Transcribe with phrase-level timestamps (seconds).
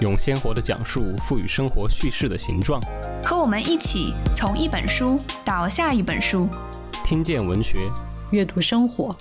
[0.00, 2.80] 用鲜活的讲述赋予生活叙事的形状。
[3.22, 6.48] 和我们一起从一本书到下一本书，
[7.04, 7.88] 听见文学，
[8.30, 9.14] 阅读生活。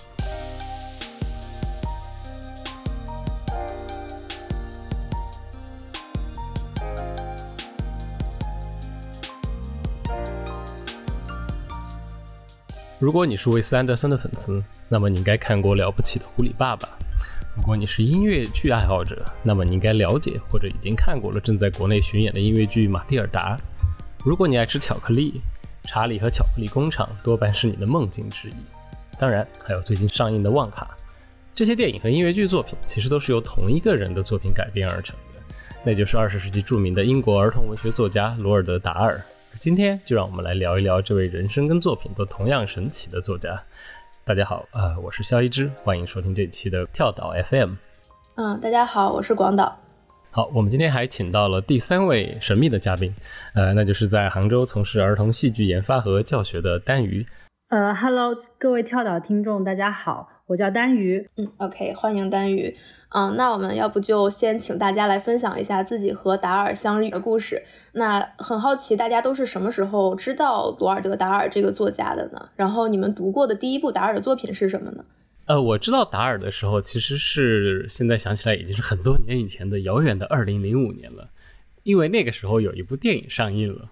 [13.00, 16.88] 如果你是韦斯安德森的粉丝，那么你应该看过《了不起的狐狸爸爸》；
[17.56, 23.56] 如果你是音乐剧爱好者，那么你应该了解或者已经看过了正在国内巡演的音乐剧《马蒂尔达》；
[24.26, 25.40] 如果你爱吃巧克力，
[25.88, 28.54] 《查理和巧克力工厂》多半是你的梦境之一。
[29.20, 30.96] 当然，还有最近上映的《旺卡》。
[31.54, 39.24] 这些电影和音乐剧作品其实都是由同一个人的作品改编而成的，那就是二十世纪著名的英国儿童文学作家罗尔德·达尔。
[39.60, 43.62] 今天就让我们来聊一聊这位人生跟作品都同样神奇的作家。
[44.26, 47.74] 大家好，呃，我是肖一之，欢迎收听这期的跳岛 FM。
[48.36, 49.78] 嗯，大家好，我是广岛。
[50.32, 53.14] 好，我们今天还请到了第三位神秘的嘉宾，
[53.54, 57.28] 呃，那就是在杭州从事儿童戏剧研发和教学的丹鱼。
[57.68, 61.30] 呃，Hello，各位跳岛听众，大家好，我叫丹鱼。
[61.36, 62.74] 嗯，OK，欢迎丹鱼。
[63.14, 67.62] 嗯，那我们要不就先请大家来分享一下自己和达尔相遇的故事。
[67.92, 72.50] 那很好奇，大家都是什么时候知道罗尔德·达尔这个作家的呢？
[72.56, 75.06] 然后你们读过的第一部达尔的作品是什么呢？
[75.46, 81.30] 呃，我知道达尔的时候，其实是现在想起来已经是很多年以前的遥远的二零零五年了，
[81.84, 83.90] 因为那个时候有一部电影上映了，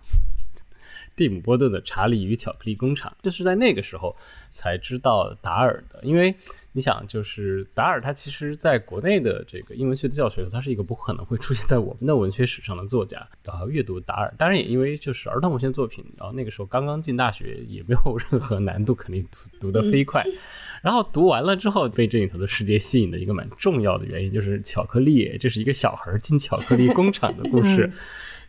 [1.15, 4.15] 蒂姆·波顿的《查理与巧克力工厂》，就是在那个时候
[4.53, 6.35] 才知道达尔的，因为。
[6.73, 13.27] 你想，就是达尔，他其实在国内的这个英文学的教学，他是一个不可能会出现在我们的文学史上的作家。
[13.43, 20.23] 然后阅读达尔，当然也因为就是儿童文学作品，然后那个时候刚刚进大学，也没有任何难度，肯定读读得飞快。
[20.81, 27.91] 然后读完了之后，被这里头的世界吸引的一个蛮重要的原因，就是巧克力，这是一个小孩进巧克力工厂的故事。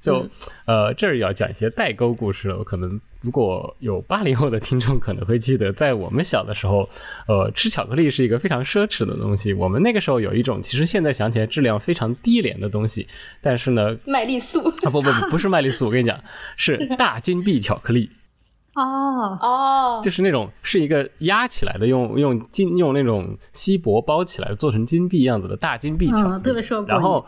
[0.00, 0.24] 就
[0.64, 2.58] 呃，这儿要讲一些代沟故事了。
[2.58, 6.88] 我可能如果有八零后的听众，可能会记得，在我们小的时候，
[7.28, 9.54] 呃，吃巧克力是一个非常奢侈的东西。
[9.54, 13.06] 我们那个时候有一种，其实现在想起来质量非常低廉的东西，
[13.40, 16.18] 但是呢，麦丽素啊，不不不，不 是麦丽素，我跟你讲，
[16.56, 18.10] 是大金币巧克力。
[18.74, 27.24] 哦哦，就是那种是一个压起来的，用用金用那种锡箔包起来，做成金币样子的大金币巧克力，特别受然后。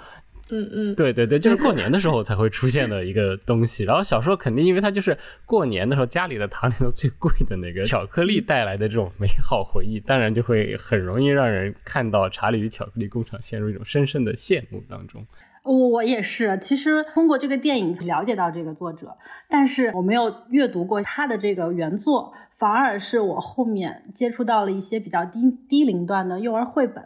[0.50, 3.84] 嗯嗯，对对对，就是过年的时候才会出现的一个东西。
[3.84, 5.16] 然后小时候肯定因为它就是
[5.46, 15.24] 过年的时候家里的糖里头最贵的那个巧克力带来的这种美好回忆，当然就会很容易让人看到《查理与巧克力工厂》陷入一种深深的羡慕当中。
[15.62, 19.16] 我也是，其实通过这个电影了解到这个作者，
[19.48, 27.02] 但是我没有阅读过他的这个原作，反而是我后面接触到了一些比较低低龄段的幼儿绘本。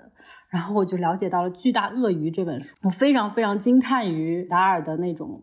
[0.49, 5.43] 然后我就了解到了《巨大鳄鱼》这本书，我非常非常惊叹于达尔的那种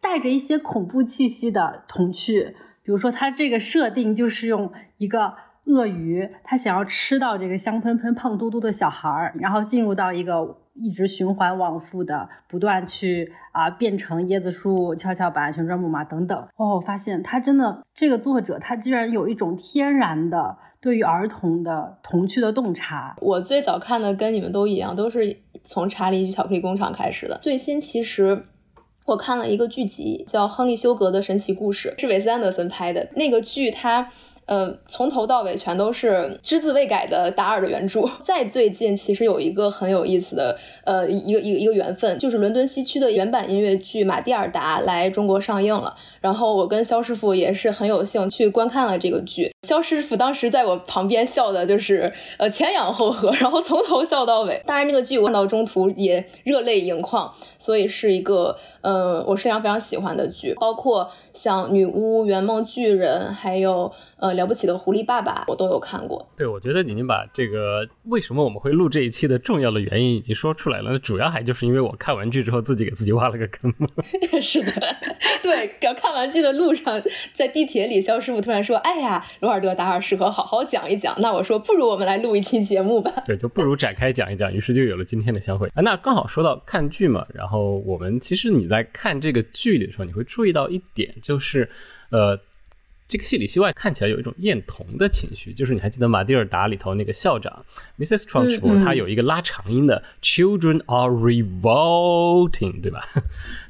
[0.00, 2.56] 带着一些恐怖气息的童趣。
[2.82, 5.34] 比如说，他这个设定就是用一个
[5.64, 10.58] 鳄鱼，他想要吃到这个香喷喷、胖嘟嘟的小孩儿，然后进入到一个。
[10.76, 16.36] 一直循环往复的，不断去啊变成椰子树、跷跷板、旋转木马等等。
[16.56, 23.16] 哦，我发现他真的这个作者，他居然有一种天然的对于儿童的童趣的洞察。
[23.22, 27.38] 我最早看的跟你们都一样，都是从《查理与巧克力工厂》开始的。
[27.40, 28.44] 最新其实
[29.06, 34.10] 我看了一个剧集，叫《亨利·休格的神奇故事》，是韦斯·安德森拍的那个剧，它。
[34.46, 38.02] 呃，从头到尾全都是只字未改的达尔的原著。
[38.22, 45.94] 再最近，其实有一个很有意思的，呃，一个一个一个缘分，就是伦敦西区的原版音乐剧《马蒂尔达》来中国上映了。
[46.20, 49.50] 然后我跟肖师傅也是很有幸去观看了这个剧。
[49.66, 54.62] 肖师傅当时在我旁边笑的，就是呃前仰后合， 然后从头笑到尾。
[54.66, 60.54] 当然，那个剧我看到中途也热泪盈眶，所以是一个嗯，我非常非常喜欢的剧。
[60.60, 63.90] 包括像《女巫》《圆梦巨人》，还有。
[64.24, 66.26] 呃，了不起的狐狸爸爸，我都有看过。
[66.34, 70.92] 对，我觉得已经把这个为什么我们会录这一期的重要的原因已经说出来了。
[70.92, 73.70] 那主要还就是因为我看完剧之后自己给自己挖了个坑。
[74.40, 74.72] 是的，
[75.42, 77.02] 对，刚看完剧的路上，
[77.34, 84.50] 在地铁里，肖师傅突然说：“哎呀，罗尔德达尔适合好好讲一讲。”那我说：“不如我们来录一期节目吧。”对，就不如展开讲一讲。
[84.50, 85.82] 于是就有了今天的相会啊。
[85.82, 91.68] 那刚好说到看剧嘛，然后我们其实你在看这个剧里的时候，你会注意到一点，就是
[92.08, 92.40] 呃。
[93.14, 97.64] 这个戏里戏外看起来有一种厌童的情绪，就是你还记得马蒂尔达里头那个校长
[97.96, 98.24] Mrs.
[98.24, 103.06] Trunchbull，他有一个拉长音的 Children are revolting，对吧？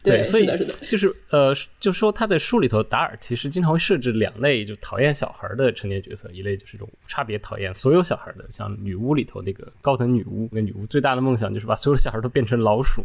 [0.02, 0.48] 对，所以
[0.88, 13.04] 就是呃，就说他在书里头，达尔其实经常会设置两类就讨厌小孩的成年角色，一类就是这种差别讨厌所有小孩的，像女巫里头那个高等女巫，那女巫最大的梦想就是把所有的小孩都变成老鼠。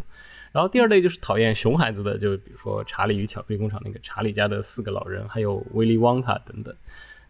[0.51, 6.75] 然后第二类就是讨厌熊孩子的，就比如说《查理与巧克力工厂》那个查理家的四个老人，还有威利旺卡等等。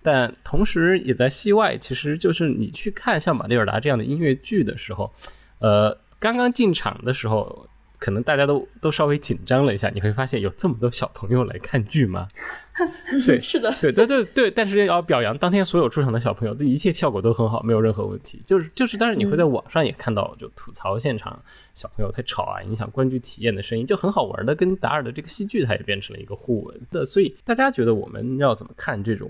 [0.02, 5.14] 但同时也在戏外，其实就是你去看像马蒂尔达这样的音乐剧的时候，
[5.60, 7.69] 呃，刚刚进场的时候。
[8.00, 12.28] 可能大家都都稍微紧张了一下，你会发现有这么多小朋友来看剧吗？
[13.26, 14.50] 对，是的，对对对对。
[14.50, 18.42] 但是要表扬当天所有出场的小朋友，这一切效果都很好，没有任何问题。
[18.46, 21.38] 就是就是，但是你会在网上也看到，就吐槽现场
[21.74, 24.56] 小朋友太吵啊，影响观剧体验的声音，就很好玩的。
[24.56, 27.06] 跟达尔的这个戏剧，它也变成了一个互文的。
[27.06, 29.30] 所以大家觉得我们要怎么看这种？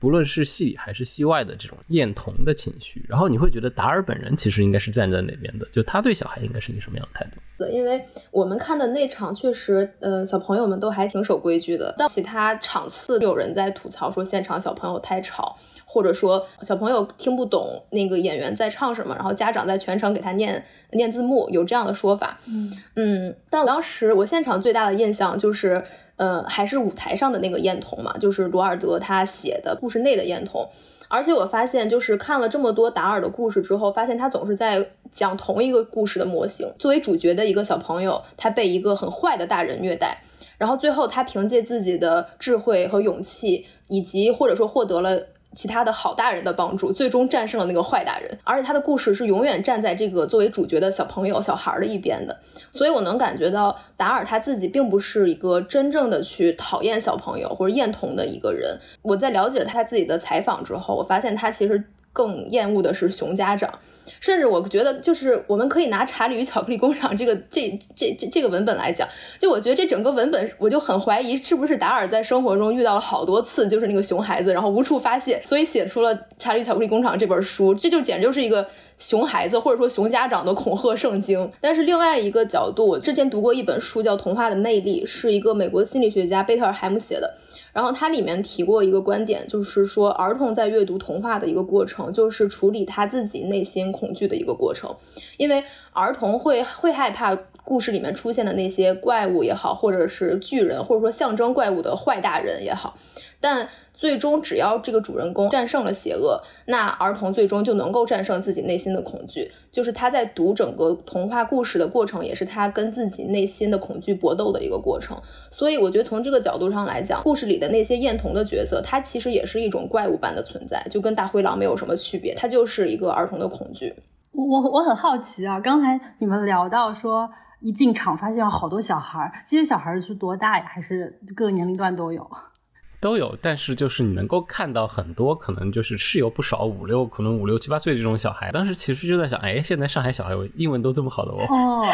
[0.00, 5.66] 不论是戏里还是戏外的这种厌童的情绪，然后你会觉得达尔本人其实应该是站在哪边的？
[5.72, 7.40] 就他对小孩应该是一个什么样的态度？
[7.58, 11.92] 对，因为我们看的那场确实，嗯，小朋友们都还挺守规矩的。
[11.98, 22.38] 但其他场次有人在吐槽说现场小朋友太吵，或者说小朋友听不懂那个演员在唱什么，然后家长在全程给他念念字幕，有这样的说法。
[22.46, 25.84] 嗯嗯，但当时我现场最大的印象就是。
[26.18, 30.68] 呃，还是舞台上的那个艳童嘛，就是罗尔德他写的故事内的艳童。
[31.08, 36.70] 而且我发现，就是看了这么多达尔的故事之后，发现他总是在讲同一个故事的模型。
[36.78, 40.18] 作为主角的一个小朋友，他被一个很坏的大人虐待，
[40.58, 45.18] 然后最后他凭借自己的智慧和勇气，以及或者说获得了。
[45.54, 48.38] 其他的好大人的帮助，最终战胜了那个坏大人。
[48.44, 52.36] 而且他的故事是永远站在这个作为主角的小朋友、小孩的一边的。
[52.70, 58.78] 所以我能感觉到达尔他自己并不是一个真正的去讨厌小朋友或者厌童的一个人。
[59.02, 63.72] 我在了解了他自己的采访之后，我发现他其实更厌恶的是熊家长。
[64.20, 69.08] 甚至我觉得，就是我们可以拿《查理与巧克力工厂》这个这这这这个文本来讲，
[69.38, 77.74] 就我觉得这整个文本，我就很怀疑是不是达尔在生活中遇到了好多次，就是那个熊孩子，然后无处发泄，所以写出了《查理巧克力工厂》这本书。
[77.74, 78.66] 这就简直就是一个
[78.98, 81.50] 熊孩子或者说熊家长的恐吓圣经。
[81.60, 87.34] 但是另外一个角度，我之前读过一本书叫《童话的魅力》，是一个美国心理学家贝特尔海姆写的。
[87.78, 94.92] 然后它里面提过一个观点，就是说儿童在阅读童话的一个过程，就是处理他自己内心恐惧的一个过程，
[95.36, 97.38] 因为儿童会会害怕
[97.68, 102.96] 故事里面出现的那些怪物也好，或者是巨人，或者说象征怪物的坏大人也好，
[103.38, 103.68] 但。
[103.98, 109.50] 最终，只要这个主人公战胜了邪恶，那儿童最终就能够战胜自己内心的恐惧。
[109.72, 115.20] 就是他在读整个童话故事的过程，也是他跟自己内心的恐惧搏斗的一个过程。
[115.50, 122.32] 所以，我觉得从这个角度上来讲，故事里的那些厌童的角色，他其实也是一种怪物般的存在，就跟大灰狼没有什么区别。
[122.36, 123.92] 他就是一个儿童的恐惧。
[124.30, 127.28] 我我很好奇啊，刚才你们聊到说，
[127.60, 130.64] 一进场发现有好多小孩儿，这些小孩是多大呀？
[130.68, 132.28] 还是各个年龄段都有？
[133.00, 138.50] 都有，但是就是你能够看到很多，可能就是是有不少五六，可能五六七八岁这种小孩。
[138.50, 141.36] 当时其实就在想，哎，现在上海小孩英文都这么好的哦。
[141.48, 141.84] 哦，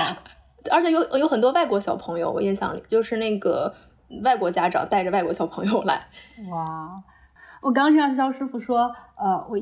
[0.72, 3.74] 而且有有很多外国小朋友，我印象里就是那个
[4.22, 6.08] 外国家长带着外国小朋友来。
[6.50, 7.02] 哇，
[7.60, 9.58] 我刚听到肖师傅说，呃，我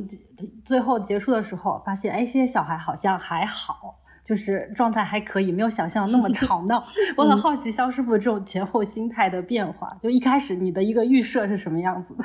[0.64, 3.98] 最后结束的时候发现，哎，这些小孩好像还好。
[4.32, 6.82] 就是状态还可以，没有想象那么吵闹。
[7.18, 12.24] 我很好奇肖师傅这种前后心态的变化，就一开始你的一个预设是什么样子的？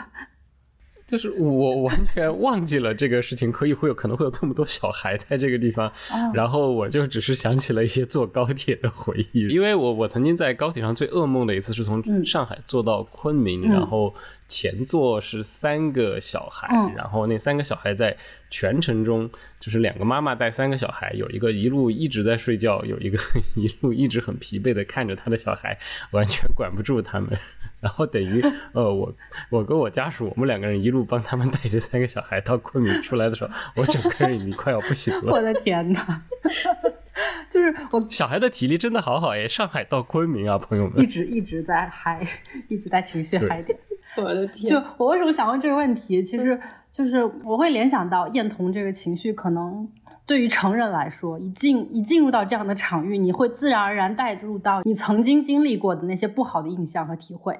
[1.07, 5.91] 就是我完全忘记了这个事情，可以会有可能会有这么多小孩在这个地方，
[6.33, 14.13] 然后我就只是想起了一些坐高铁的回忆，因为我我曾经在高铁上最噩梦的一次是从上海坐到昆明，然后。
[14.49, 18.15] 前座是三个小孩，然后那三个小孩在
[18.49, 23.19] 全程中，就是两个妈妈带三个小孩，有一个一路一直在睡觉，有一个
[23.59, 25.77] 一路一直很疲惫的看着他的小孩，
[26.11, 27.37] 完全管不住他们。
[27.79, 28.43] 然后等于
[28.73, 29.13] 呃，我
[29.49, 35.31] 我跟我家属，我们两个人一路帮他们带着三个小孩到昆明出来的时候，我整个人已经快要不行了。
[35.31, 36.23] 我的天哪！
[37.49, 42.27] 就是我小孩的体力真的好好哎，上海到昆明啊，朋友们一直一直在嗨，
[42.67, 43.77] 一直在情绪嗨点。
[44.17, 44.69] 我的天！
[44.69, 46.23] 就我为什么想问这个问题？
[46.23, 46.59] 其实
[46.91, 49.87] 就是我会联想到厌童这个情绪，可能
[50.27, 57.57] 对于成人来说，一进一进入到这样的场域，你会自然而然带入到你曾经经历过的那些不好的印象和体会，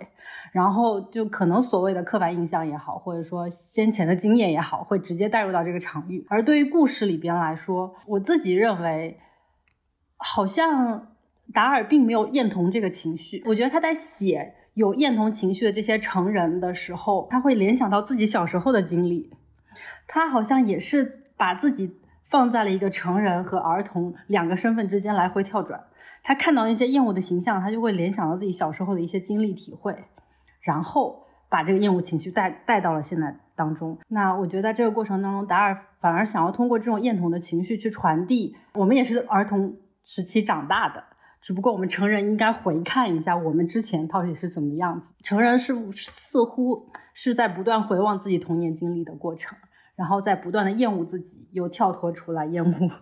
[0.51, 6.25] 然后就可能所谓的刻板印象也好，或者说先前的经验也好，会直接带入到这个场域。
[6.29, 9.17] 而对于故事里边来说，我自己认为，
[10.17, 11.07] 好像
[11.53, 13.41] 达尔并没有厌童这个情绪。
[13.45, 14.53] 我觉得他在写。
[14.77, 19.31] 有厌童情绪的这些成人的时候，他会联想到自己小时候的经历，
[20.07, 21.95] 他好像也是把自己
[22.29, 25.81] 放在了一个成人和儿童两个身份之间来回跳转。
[26.24, 29.96] 他看到那些厌恶的形象，他就会联想到自己小时候的一些经历体会，
[30.62, 33.98] 然后把这个厌恶情绪带带到了现在当中。
[34.10, 41.03] 那我觉得在这个过程当中，达尔反而想要通过这种厌童的情绪去传递，我们也是儿童时期长大的。
[41.39, 45.13] 只不过我们成人应该回看一下我们之前到底是怎么样子。
[45.24, 49.57] 成人是似乎是在不断回望自己童年经历的过程，
[49.97, 52.91] 然后在不断的厌恶自己，又跳脱出来厌恶。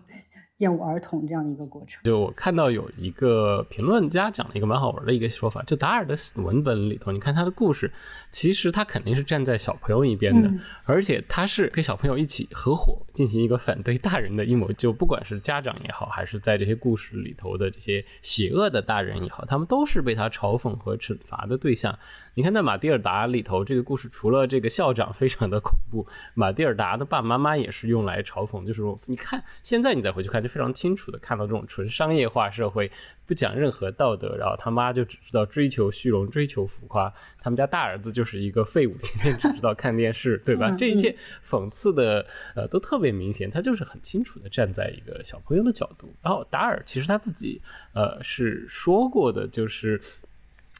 [0.58, 7.92] 厌恶儿童这样的一个过程，就我看到有一个评论家讲了一个蛮好玩的一个说法，就达尔的文本里头，你看他的故事，
[8.30, 10.50] 其实他肯定是站在小朋友一边的，
[10.84, 21.98] 而且他是跟小朋友一起合伙进行一个反对大人的阴谋，就不管是家长也好，还是在这些故事里头的这些邪恶的大人也好，他们都是被他嘲讽和惩罚的对象。
[22.36, 32.92] 你看，在马蒂尔达里头，这个故事除了这个校长非常的恐怖，马蒂尔达的爸爸妈妈也是用来嘲讽，就是说，你看现在你再回去看，就非常清楚的看到这种纯商业化社会，
[33.24, 40.70] 不讲任何道德，然后他妈就只知道追求虚荣、追求浮夸，他们家大儿子就是一个废物，天天只知道看电视，对吧？
[40.72, 46.14] 这一切讽刺的呃都特别明显，他就是很清楚的站在一个小朋友的角度。
[46.22, 47.62] 然后达尔其实他自己
[47.94, 49.98] 呃是说过的，就是。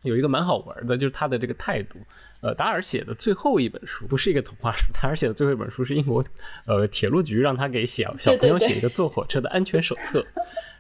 [0.05, 1.99] 有一个蛮好玩的，就是他的这个态度。
[2.41, 6.25] 呃，达尔写的最后一本书不是一个童话书，达尔写的最后一本书是英国
[6.65, 10.25] 呃铁路局让他给小小朋友写一个坐火车的安全手册。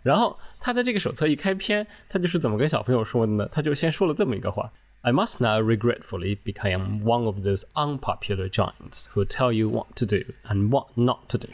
[0.01, 3.47] 然后他在这个手册一开篇，他就是怎么跟小朋友说的呢？
[3.51, 4.71] 他就先说了这么一个话：“
[5.01, 10.23] I must now regretfully become one of those unpopular giants who tell you what to do
[10.45, 11.49] and what not to do.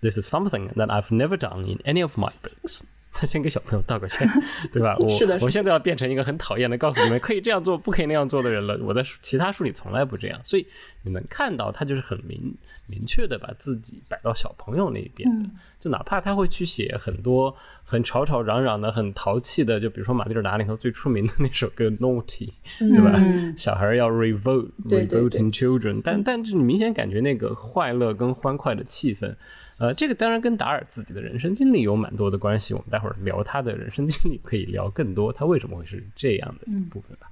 [0.00, 2.84] This is something that I've never done in any of my books.”
[3.17, 4.27] 他先给小朋友道个歉，
[4.73, 4.95] 对吧？
[4.99, 5.07] 我
[5.41, 8.77] 我现在要变成一个很讨厌的，告诉你们可以这样做，不可以那样做的人了。
[8.83, 10.67] 我在其他书里从来不这样，所以
[11.03, 12.53] 你们看到他就是很明
[12.87, 15.49] 明确的把自己摆到小朋友那一边的。
[15.79, 23.53] 就哪怕他会去写很多很吵吵嚷嚷的、很淘气的，就比如说马蒂尔达里头最出名的那首歌《Naughty》，对吧？
[23.55, 29.35] 小孩要 revolt，revolting children，但但是你明显感觉那个快乐跟欢快的气氛。
[29.77, 32.73] 呃，这个当然跟达尔自己的人生经历有蛮多的关系。
[32.73, 37.29] 我们待会儿聊他的人生经历，可以聊更多他为什么会是这样的部分吧。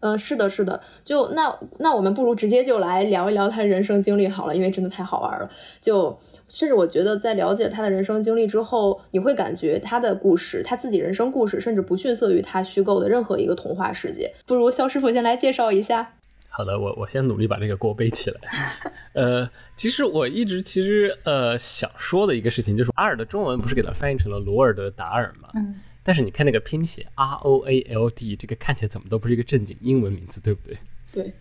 [0.00, 0.80] 嗯，是的，是的。
[1.04, 5.50] 就那那我们不如直接就来聊一聊他人生经历好了，因为真的太好玩了。
[5.80, 14.32] 就甚至我觉得，在了解他的人生经历之后，你会感觉他的故事，他自己人生故事，甚至不逊色于他虚构的任何一个童话世界。
[14.46, 16.14] 不如肖师傅先来介绍一下。
[16.50, 18.40] 好的，我我先努力把这个锅背起来。
[19.14, 25.48] 呃，其实我一直其实呃想说的一个事情就是，阿尔的中文不是给它翻译成了罗尔德达尔吗？
[25.54, 25.80] 嗯。
[26.02, 30.78] 但是你看那个拼写 R O A L D，这个看起来怎么都不是一个正经英文名字，对不对？
[31.12, 31.32] 对。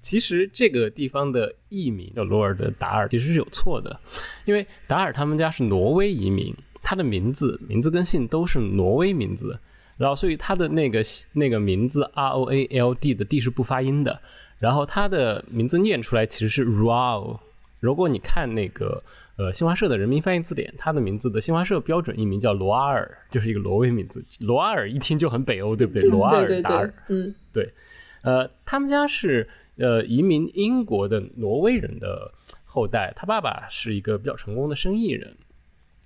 [0.00, 4.00] 其实这个地方的译名叫罗尔德达尔，其实是有错的，
[4.44, 9.56] 因为达尔他们家是挪威移民，他的名字名字跟姓都是挪威名字。
[9.98, 11.02] 然后，所以他的那个
[11.32, 14.18] 那个名字 R O A L D 的 D 是不发音的。
[14.58, 17.38] 然后他的名字念出来其实是 Roal。
[17.80, 19.02] 如果你看那个
[19.36, 24.24] 呃新华社的人民翻译字典，他的名字的新华社标准译名叫罗阿尔，就是一个挪威名字。
[24.40, 26.02] 罗阿尔一听就很北欧，对不对？
[26.02, 27.68] 罗阿尔达尔，嗯，对。
[28.22, 32.32] 呃，他们家是呃移民英国的挪威人的
[32.64, 35.36] 后代，他爸爸是一个比较成功的生意人。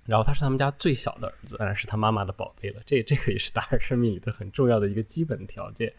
[0.05, 2.81] 然后他是他们家最小的儿子，当然是他妈妈的宝贝了。
[2.85, 5.93] 这这个也是达尔生命里的很重要的一个基本条件。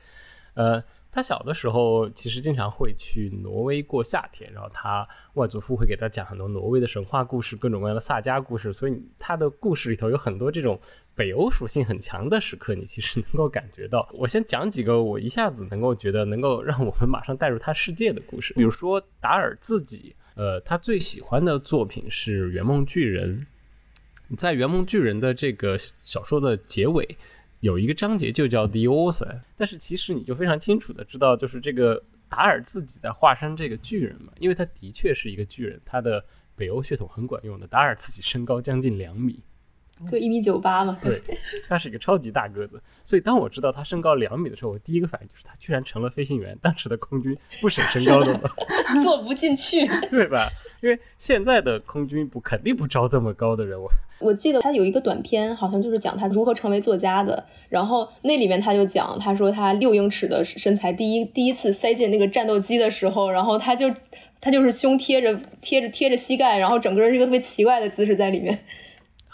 [0.54, 0.80] 呃，
[1.10, 8.72] 他小的时候其实经常会去挪威过夏天，然后他外祖父会给他讲很多挪威的神话故事，各种各样的萨迦故事。
[8.72, 10.78] 所以他的故事里头有很多这种
[11.16, 14.08] 北欧属性很强的时刻，你其实能够感觉到。
[14.12, 23.40] 我先讲几个我一下子能够觉得能够让我们马上带入他世界的故事，比如说达尔自己，呃，他最喜欢的作品是《圆梦巨人》。
[24.36, 27.16] 在《圆梦巨人》的这个小说的结尾，
[27.60, 36.24] 有一个章节就叫 The Author，但是其实你就非常清楚的知道，就是这个达尔自己在化身这个巨人嘛，因为他的确是一个巨人，他的
[36.56, 37.66] 北欧血统很管用的。
[37.66, 39.38] 达尔自己身高将近两米，
[40.10, 40.98] 就一米九八嘛。
[41.00, 41.20] 对，
[41.68, 42.80] 他是一个超级大个子。
[43.04, 46.56] 所以当我知道他身高两米的时候，我第一个反应就是他居然成了飞行员。
[46.62, 48.50] 当时的空军不审身高的吗？
[49.02, 50.48] 坐不进去， 对吧？
[50.80, 53.80] 因为现在的空军不肯定不招这么高的人。
[53.80, 57.44] 我我记得他有一个短片，好像就是讲他如何成为作家的。
[57.68, 63.92] 然后那里面他就讲，他说他六英尺的身材，第一第一次塞进那个战斗机的时候，然后他就
[64.40, 68.58] 他就是胸贴着贴着贴着膝盖，然后整个人是一个特别奇怪的姿势在里面，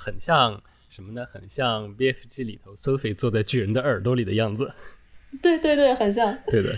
[0.00, 1.26] 很像什么呢？
[1.30, 4.72] 很像 BFG 里头 Sophie 坐在巨人的耳朵里的样子。
[5.42, 6.36] 对对对，很像。
[6.48, 6.74] 对的。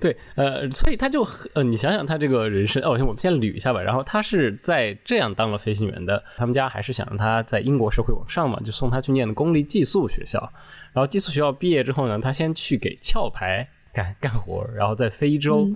[0.00, 3.82] 对，呃，所以他就呃，你想想他这个人生，哦，我先我们先捋一下吧。
[3.82, 10.38] 然后他是在这样当了飞行员的，他们家还是想让他在英国社会往上嘛，就送他去念的公立寄宿学校。
[10.92, 15.68] 然后寄宿学校毕业之后呢，他先去给壳牌干干活，然后在非洲，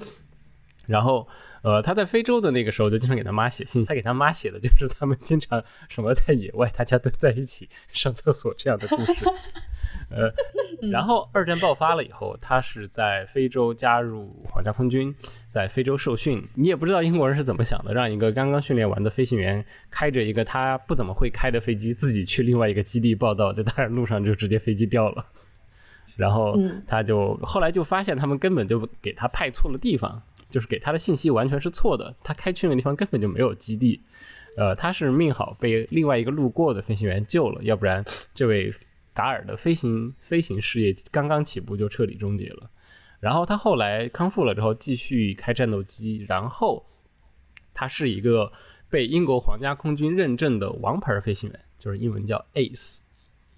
[0.86, 1.26] 然后
[1.62, 9.12] 呃，他在非洲的那个时候就经常给他妈写信，他给他妈写的就是他们经常什么在野外大家蹲在一起上厕所这样的故事。
[10.10, 10.32] 呃，
[10.90, 15.14] 然后二战爆发了以后，他是在非洲加入皇家空军，
[15.50, 16.46] 在非洲受训。
[16.54, 25.24] 你也不知道英国人是怎么想的，让一个刚刚训练完的飞行员开着一个他不怎么会开的飞机，自己去另外一个基地报道，就当然路上就直接飞机掉了。
[26.16, 34.00] 然后他就后来就发现他们根本就给他派错了地方，就是给他的信息完全是错的，他开去那个地方根本就没有基地。
[34.56, 38.04] 呃，他是命好被另外一个路过的飞行员救了，要不然
[38.34, 38.72] 这位。
[39.14, 42.70] 达尔的飞行飞行事业刚刚起步就彻底终结了，
[43.20, 46.82] 然后他后来康复了之后继续开战斗机，然后
[47.74, 48.50] 他是一个
[48.88, 53.00] 被英国皇家空军认证的王牌飞行员，就是英文叫 Ace，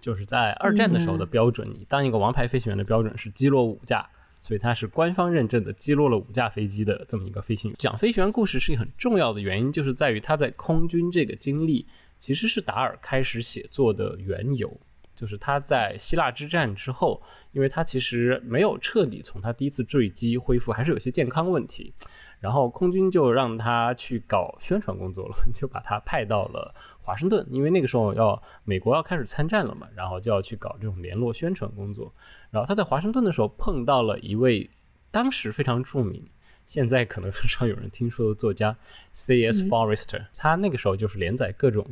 [0.00, 4.04] 就是在二战的时候的标准，你当一个王牌飞行员的标准是击落五架，
[4.44, 7.76] 所以他是官方认证的击落了五架飞机的这么一个飞行员。
[7.78, 11.86] 讲飞行员故事是一个很重要的原因，就是在于他在空军这个经历
[12.18, 14.70] 其实是达尔开始写作的缘由。
[15.14, 17.22] 就是他在希腊之战之后，
[17.52, 21.94] 因为他其实没有彻底从他第一次坠机恢复，还是有些健康问题，
[22.38, 26.74] 然后空军就让他去搞宣传工作了， 就把他派到了
[27.04, 32.10] 华盛顿，因为那个时候要美国要开始参战了嘛，然后就要去搞这种联络宣传工作。
[32.50, 34.68] 然后他在华盛顿的时候碰到了一位
[35.10, 36.24] 当时非常著名。
[36.66, 38.74] 现在可能很少有人听说的作家
[39.12, 39.64] C.S.
[39.64, 41.86] Forester，他那个时候就是连载各种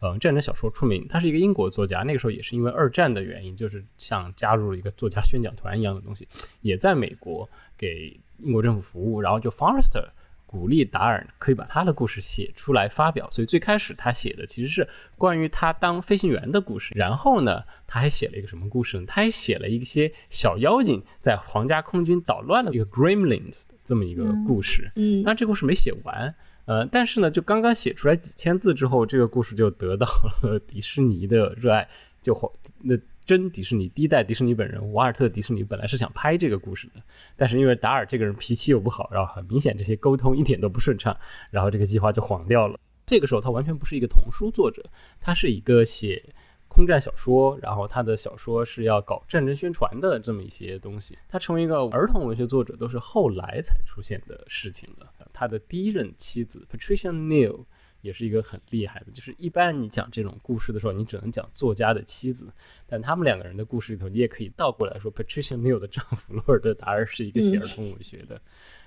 [0.00, 1.06] 嗯战争小说出名。
[1.08, 6.26] 他是一个英国作家，那个时候也是因为二战的原因，就是像加入了一个作家宣讲团一样的东西，
[6.62, 9.20] 也在美国给英国政府服务。
[9.20, 10.08] 然后就 Forester。
[10.48, 16.94] 鼓励达尔可以把他的故事写出来发表，所以最开始他写的其实是关于他当飞行员的故事。
[16.96, 19.04] 然后呢，他还写了一个什么故事呢？
[19.06, 24.90] 他还写了一些小妖精在皇家空军捣乱的一个 Gremlins 这么一个故事。
[24.96, 26.34] 嗯，但这故事没写完。
[26.64, 30.06] 呃，但是呢，就刚刚写出来几千字之后，这个故事就得到
[30.42, 31.86] 了迪士尼的热爱，
[32.22, 32.98] 就皇那。
[33.28, 37.02] 真迪士尼第一代迪士尼本人瓦尔特迪士尼本来是想拍这个故事的，
[37.36, 41.14] 但是因为达尔这个人脾气又不好，然后很明显这些沟通一点都不顺畅，
[41.50, 42.80] 然后这个计划就黄掉了。
[43.04, 44.82] 这个时候他完全不是一个童书作者，
[45.20, 46.24] 他是一个写
[46.68, 51.18] 空战小说，然后他的小说是要搞战争宣传的这么一些东西。
[51.28, 55.06] 他成为一个儿童文学作者都是后来才出现的事情了。
[55.34, 57.66] 他的第一任妻子 Patricia Neal。
[58.08, 62.48] 也是一个很厉害的，就是一般你讲这种故事的时候，你只能讲作家的妻子，
[62.86, 68.40] 但他们两个人的故事里头，你也可以倒过来说，Patricia Neal 的丈夫 罗尔德达尔是一个写儿童文学的，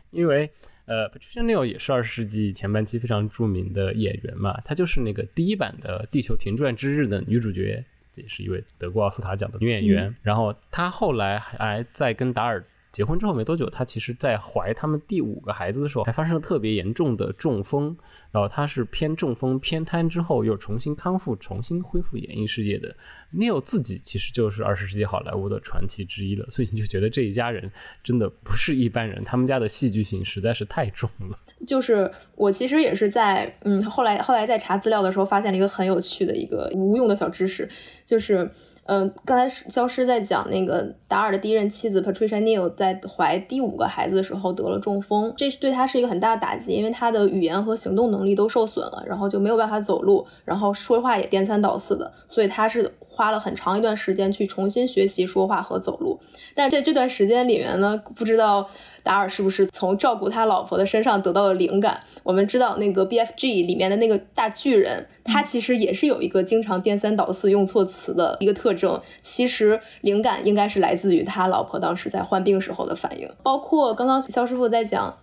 [0.10, 0.50] 因为
[0.86, 12.66] 呃，Patricia Neal 也是二十世纪前半期非常著名的演员嘛，她就是那个第一版的《地球停转之日》的女主角，也是一位得过奥斯卡奖的女演员，然后她后来还在跟达尔。
[12.92, 17.96] 结婚之后没多久，她其实在怀他们第五个孩子的时候，还发生了特别严重的中风。
[18.32, 22.94] 然后她是偏中风偏瘫之后又重新康复，重新恢复演艺事业的。
[23.34, 27.72] Neil 自己其实就是二十世纪好莱坞的传奇之一了，所以你就觉得这一家人
[28.04, 31.40] 真的不是一般人，他们家的戏剧性实在是太重了。
[31.66, 37.70] 就是我其实也是在嗯后来后来在查资料的时候，发现了一个很有趣的一个无用的小知识，
[38.06, 38.52] 就是。
[38.92, 56.20] 嗯，刚才消失在讲那个达尔的第一任妻子 Patricia Neal 在怀第五个孩子的时候得了中风，这是对他是一个很大的打击，因为他的语言和行动能力都受损了，然后就没有办法走路，然后说话也颠三倒四的，所以他是花了很长一段时间去重新学习说话和走路。
[56.54, 58.70] 但在这段时间里面呢，不知道。
[59.04, 62.00] 达尔是不是从照顾他老婆的身上得到了灵感？
[62.24, 69.02] 我们知道那个 BFG 里面的那个大巨人，他其实也是有一个经常颠三倒四、用错词的一个特征。
[69.22, 73.30] 其实灵感应该是来自于他老婆当时在患病时候的反应。
[73.44, 75.18] 包括刚刚肖师傅在讲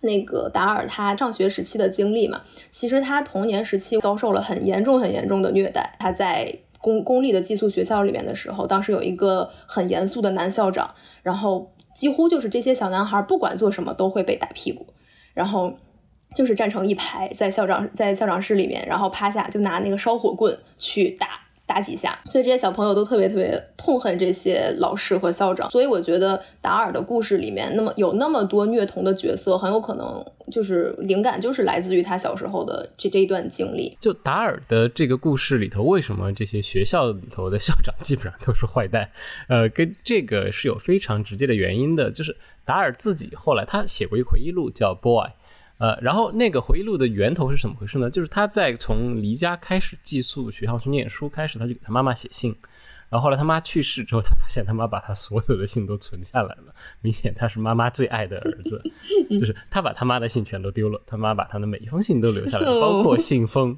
[0.00, 5.94] 那个达尔他上学时期的经历嘛，其实他童年时期遭受了很严重、很严重的虐待。
[5.98, 14.86] 他在公公立的寄宿学校里面的时候，当时有一个很严肃的男校长，然后几乎就是这些小男孩不管做什么都会被打屁股，
[15.34, 15.74] 然后
[16.34, 21.28] 就是站成一排在校长在校长室里面，然后趴下就拿那个烧火棍去打。
[21.70, 25.70] 打几下，所以这些小朋友都特别特别痛恨这些老师和校长。
[25.70, 33.96] 所以我觉得达尔的故事里面，那么有那么多虐童的角色，很有可能就是灵感就是来自于他小时候的这这一段经历。
[34.00, 39.08] 就达尔的这个故事里头，为什么这些学校里头的校长基本上都是坏蛋？
[39.48, 42.10] 呃，跟这个是有非常直接的原因的。
[42.10, 45.28] 就是达尔自己后来他写过一回忆录叫《Boy》。
[45.80, 48.10] 呃，然后那个回忆录的源头是怎么回事呢？
[48.10, 52.54] 就是他在从离家开始寄宿学校去念书开始，他就给他妈妈写信，
[53.08, 58.82] 然后后来他妈去世之后，他发现他妈把他所有的信都存下来了，明显他是妈妈最爱的儿子，
[59.40, 63.74] 就是他把他妈的信全都丢了，他妈把他的每一封信都留下来，包括信封，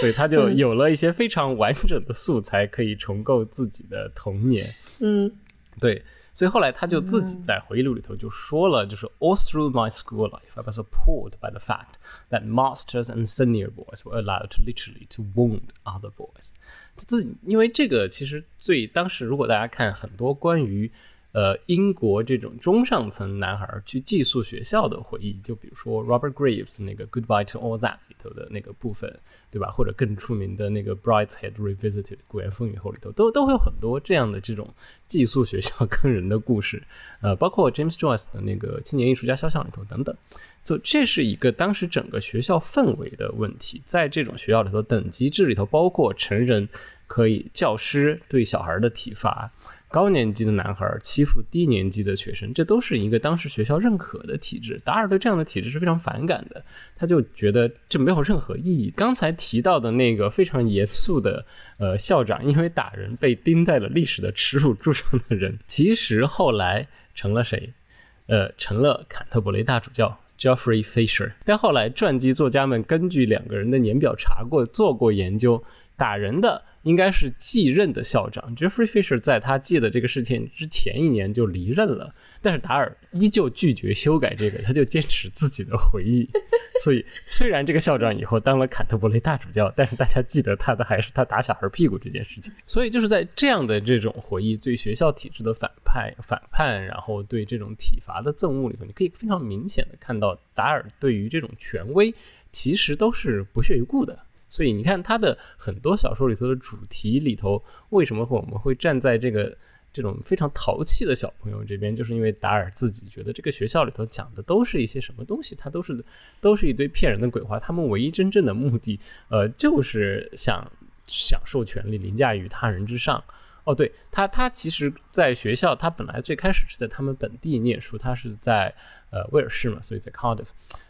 [0.00, 4.74] 所以他就有了一些非常完整的素材可以重构自己的童年。
[5.00, 5.32] 嗯，
[5.80, 6.04] 对。
[6.36, 11.94] 所以后来他就自己在回忆录里头就说了，就是 All through my school life, I was appalled by the fact
[12.28, 16.50] that masters and senior boys were allowed to literally to wound other boys。
[16.94, 20.92] 他自己因为这个，其实最当时如果大家看很多关于
[21.36, 29.20] 呃英国这种中上层男孩去寄宿学校的回忆，就比如说 Robert Graves 那个 Goodbye to All That 里头的那个部分。
[29.48, 29.70] 对吧？
[29.70, 34.68] 或者更出名的那个《Brighthead Revisited》古园风雨后里头，都都会有很多这样的这种
[35.06, 36.82] 寄宿学校坑人的故事，
[37.22, 40.14] 呃，包括 James Joyce 的那个《青年艺术家肖像》里头等等。
[40.62, 46.68] 就这是一个当时整个学校氛围的问题，在这种学校里头，等级制里头包括成人
[47.06, 49.50] 可以教师对小孩的体罚。
[49.96, 54.78] 高年级的男孩欺负低年级的学生，这都是一个当时学校认可的体制。
[54.84, 56.62] 达尔对这样的体制是非常反感的，
[56.94, 58.92] 他就觉得这没有任何意义。
[58.94, 61.46] 刚才提到的那个非常严肃的
[61.78, 67.72] 呃校长，因为打人被钉在了历史的耻辱柱上的人，其实后来成了谁？
[68.28, 71.32] 呃，成了坎特伯雷大主教 Geoffrey Fisher。
[71.46, 75.64] 但后来传记作家们根据两个人的年表查过，做过研究，
[75.96, 76.62] 打人的。
[76.86, 86.28] 应该是继任的校长 Jeffrey Fisher 在他记的这个事情之前一年就离任了，但是达尔依旧拒绝修改这个，他就坚持自己的回忆。
[86.84, 92.54] 所以虽然这个校长以后当了坎特伯雷大主教，但是大家记得他的还是他打小孩屁股这件事情。
[92.66, 102.14] 所以就是在这样的这种回忆对学校体制的反派反叛，然后对这种体罚的憎恶里头，你可以非常明显的看到达尔对于这种权威
[102.52, 104.16] 其实都是不屑一顾的。
[104.48, 109.56] 所以你看他的很多小说里头的主题里头，为什么我们会站在这个
[109.92, 111.94] 这种非常淘气的小朋友这边？
[111.96, 116.04] 就是因为达尔自己觉得这个学校里头讲的都是一些什么东西，他都是
[116.40, 117.58] 都是一堆骗人的鬼话。
[117.58, 120.70] 他们唯一真正的目的，呃，就是想
[121.06, 123.22] 享受权利，凌驾于他人之上。
[123.66, 128.72] 哦，对他，他其实在学校，他本来最开始是在他们本地念书，他是在
[129.10, 130.46] 呃威尔士嘛，所以在 Cardiff。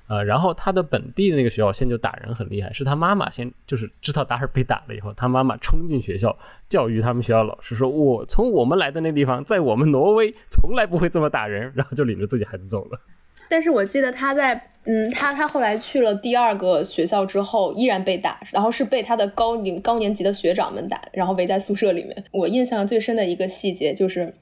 [0.08, 13.00] 呃，然后他的本地的那个学校现在就打人很厉害，是他妈妈先就是知道达尔被打了以后，他妈妈冲进学校教育他们学校老师说：“我从我们来的那地方，在我们挪威从来不会这么打人。”然后就领着自己孩子走了。
[13.48, 22.24] 但是我记得他在嗯，他他后来去了第二个学校之后，依然被打，然后是被他的高年高年级的学长们打，然后围在宿舍里面。
[22.32, 24.34] 我印象最深的一个细节就是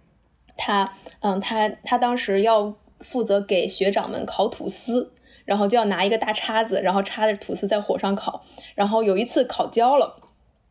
[0.56, 5.12] 他嗯，他他当时要负责给学长们烤吐司。
[5.46, 8.42] 然后就要拿一个大叉子，然后插着吐司在火上烤。
[8.74, 10.16] 然后有一次烤焦了，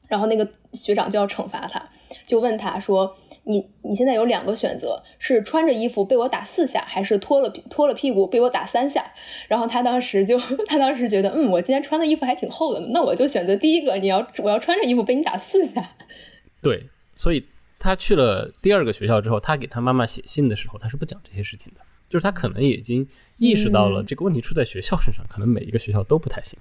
[0.07, 1.89] 然后那个学长就要惩罚他，
[2.25, 9.05] 就问他说：“你你现在有两个选择，是穿着衣服被我打四下，还是脱了脱了屁股被我打三下？”
[9.47, 15.91] 然后他当时就 他当时觉得，嗯，我今天穿的衣服还挺厚的，那我就选择第一个，你要我要穿着衣服被你打四下。
[16.61, 17.45] 对，所以
[17.77, 21.81] 他去了第二个学校之后，他给他妈妈写信的时候，他是不讲这些事情的。
[22.09, 26.59] 就是他可能已经意识到了这个问题出在学校身上，可能每一个学校都不太行。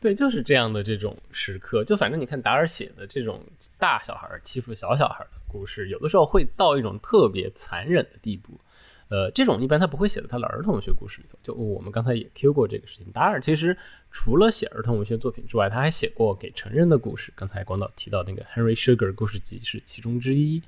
[0.00, 1.82] 对，就是这样的这种时刻。
[1.82, 3.40] 就反正你看达尔写的这种
[3.76, 8.60] 大小孩欺负小小孩的故事，有的时候会到一种特别残忍的地步。
[9.08, 11.38] 呃，这种一般他不会写在他的儿童文学故事里头。
[11.42, 13.76] 就我们刚才也 Q 过这个事情，达尔其实
[14.10, 17.32] 除了写儿童文学作品之外，他还写过给成人的故事。
[17.36, 20.60] 刚才广岛提到那个 Henry Sugar 故事集是其中之一。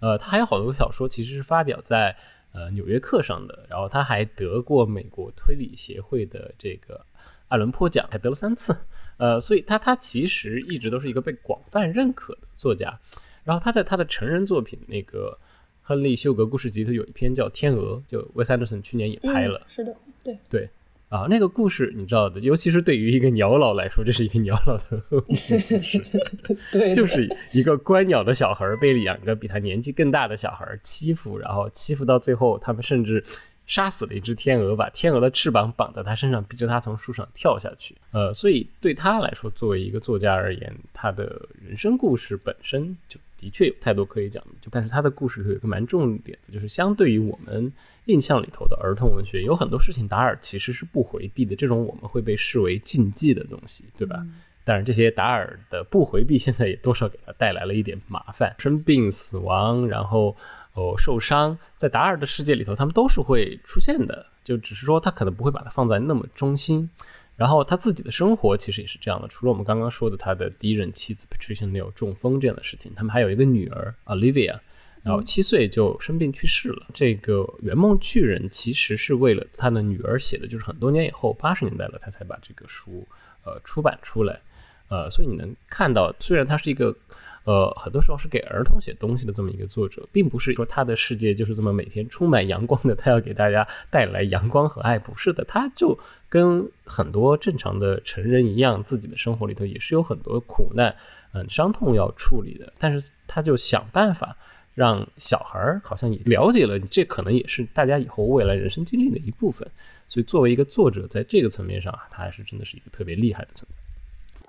[0.00, 2.14] 呃，他还有好多小说其实是发表在。
[2.56, 7.04] 呃，《纽约客》上的，然后他还得过美国推理协会的这个
[7.48, 8.76] 艾伦坡奖，还得了三次。
[9.16, 12.96] 呃，所以他他其实一直都是一个被广泛认可的作家。
[13.44, 15.38] 然后他在他的成人作品那个
[15.82, 19.62] 亨利·休格故事集，他有一篇叫《天鹅》，就 Wes Anderson 去年也拍了。
[19.68, 20.68] 是的，对对。
[21.10, 26.02] 啊，那个故事你知道的，尤其是对于一个鸟老来说，这是一个鸟老的故事，
[26.72, 33.22] 对，就是一个观鸟的小孩被两个比他年纪更大的小孩欺负，然后欺负到最后，他们甚至。
[33.66, 37.96] 杀死了一只天鹅，把天鹅的翅膀绑在他身上，逼着他从树上跳下去。
[38.10, 44.50] 呃，所以对他来说，作为一个作家而言，他的人生故事本身就的确有太多可以讲的。
[44.60, 47.72] 就但是他的故事有一个蛮重点的，就是相对于我们
[48.04, 51.56] 印象里头的儿童文学，有很多事情达尔其实是不回避的。
[51.56, 54.26] 这种我们会被视为禁忌的东西，对吧？
[54.66, 60.36] 当然，这些达尔的不回避，现在也多少给他带来了一点麻烦，生病、死亡，然后。
[60.74, 66.90] 哦，受伤在达尔的世界里头，他们都是会出现的，就只是说他可能不会把它放在那么中心。
[67.36, 74.58] 然后他自己的生活其实也是这样的，除了我们刚刚说的他的第一任妻子 Patricia Neal 中风这样的事情，他们还有一个女儿 Olivia，
[75.02, 76.86] 然后七岁就生病去世了。
[76.92, 83.06] 这个《圆梦巨人》其实是为了他的女儿写的，就是很多年以后，八十年代了，他才把这个书
[83.44, 84.40] 呃出版出来。
[84.88, 86.96] 呃，所以你能看到，虽然他是一个。
[87.44, 100.94] 呃，很多时候是给儿童写东西的这么一个作者，并不是说他的世界就是这么每天充满阳光的，他要给大家带来阳光和爱，不是的，他就跟很多正常的成人一样，自己的生活里头也是有很多苦难、
[101.34, 104.36] 嗯伤痛要处理的，但是他就想办法
[104.72, 109.68] 让小孩儿好像也了解了，这可能也是大家以后未来人生经历的一部分，
[110.08, 113.83] 所以作为一个作者，在这个层面上啊，他还是真的是一个特别厉害的存在。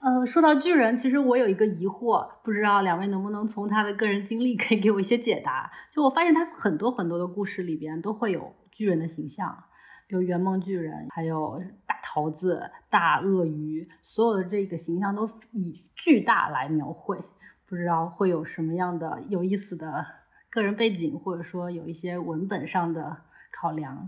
[0.05, 5.71] 呃，说到巨人，其实我有一个疑惑，不知道两位能不能从他的个人经历 可以给我一些解答。
[5.91, 9.63] 就我发现他很多很多的故事里边都会有巨人的形象，
[10.07, 17.17] 比如圆梦巨人，还有大桃子、大鳄鱼，所有的这个形象都以巨大来描绘。
[17.65, 20.05] 不知道会有什么样的有意思的
[20.51, 23.17] 个人背景，或者说有一些文本上的
[23.51, 24.07] 考量。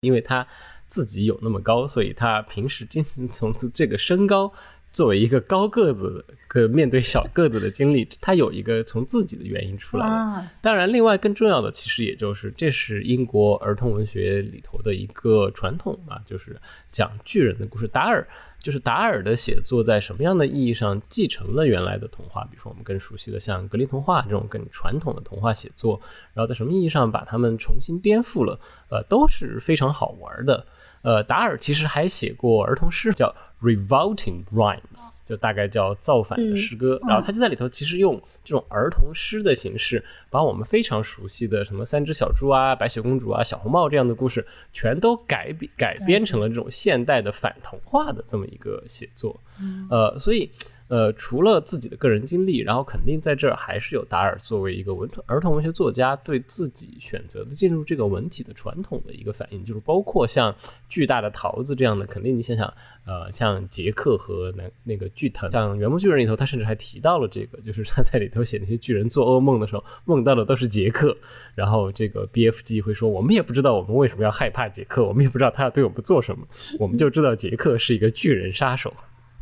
[0.00, 0.46] 因为他
[0.86, 4.52] 自己有那么高，所以他平时经从这个身高。
[4.94, 10.46] 作为一个高个子，可面对小个子的经历，他有一个从自己的原因出来的。
[10.62, 16.56] 当然，另外更重要的，其实也就是这是英国儿童文学里头的一个传统嘛，就是
[16.92, 17.88] 讲巨人的故事。
[17.88, 18.24] 达尔
[18.60, 22.44] 就是达尔的写作，在什么样的意义上继承了原来的童话？
[22.44, 26.00] 比如说我们更熟悉的像格林童话这种更传统的童话写作，
[26.34, 28.60] 然后在什么意义上把它们重新颠覆了？
[28.90, 30.64] 呃，都是非常好玩的。
[31.02, 33.34] 呃，达尔其实还写过儿童诗，叫。
[33.64, 49.40] Revolting rhymes 就大概叫造反的诗歌，然后他就在里头，其实用这种儿童诗的形式，把我们非常熟悉的什么三只小猪啊、白雪公主啊、小红帽这样的故事，全都改编改编成了这种现代的反童话的这么一个写作。
[49.88, 50.50] 呃，所以。
[50.88, 60.54] 呃，除了自己的个人经历，然后肯定在这儿还是有达尔作为一个文儿童文学作家对自己选择的进入这个文体的传统的一个反应，就是包括像
[60.88, 62.66] 巨大的桃子这样的，肯定你想想，
[63.06, 71.16] 呃，像杰克和那那个巨藤，像圆梦巨人里头，他甚至还提到了这个，就是他在里头写那些巨人做噩梦的时候，梦到的都是杰克，
[71.54, 76.46] 然后这个 BFG 会说，我们也不知道我们为什么要害怕杰克，我们也不知道他要对我们做什么，
[76.78, 78.92] 我们就知道杰克是一个巨人杀手。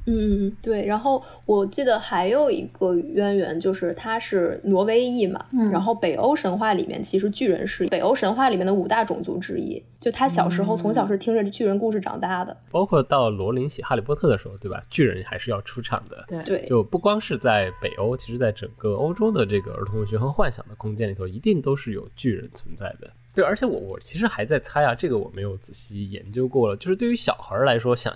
[0.07, 14.83] 嗯嗯对，然后我记得还有一个渊源，就是他是挪威裔嘛，然后北欧神话里面其实巨人是北欧神话里面的五大种族之一，就他小时候从小是听着巨人故事长大的，包括到罗琳写哈利波特的时候，对吧？
[14.91, 23.09] 巨人还是要出场的，对，就不光是在北欧，其实在整个欧洲的这个儿童文学和幻想的空间里头，一定都是有巨人存在的。
[23.35, 28.13] 对，而且我我其实还在猜啊，这个我没有仔细研究过了，就是对于小孩来说想。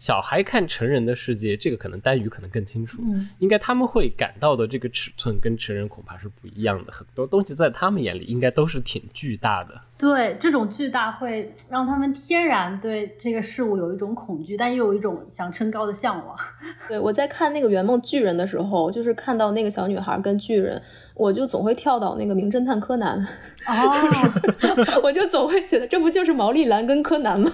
[0.00, 3.00] 小孩看成人的世界，这个可能丹羽可能更清楚。
[3.04, 6.90] 嗯，应该他们会感到的这个尺寸跟成人恐怕是不一样的。
[6.90, 9.80] 很多东西在他们眼里应该都是挺巨大的。
[10.00, 16.34] 对，这种巨大会让他们天然对这个事物有一种恐惧，但又有一种想升高的向往。
[16.88, 20.80] 对，我在看那个圆梦巨人的时候，就是看到那个小女孩跟巨人，
[21.14, 23.22] 我就总会跳到那个名侦探柯南。
[23.68, 23.74] 哦，
[25.04, 27.50] 我就总会觉得这不就是毛利兰跟柯南吗？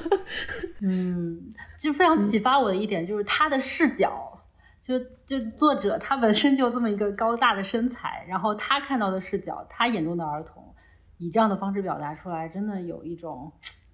[0.80, 1.52] 嗯。
[1.78, 4.10] 就非常启发我的一点就是他的视角，
[4.82, 10.64] 就就作者他本身就这么一个高大的身材，然后他看到的视角，他眼中的儿童，
[11.18, 13.50] 以这样的方式表达出来，真的有一种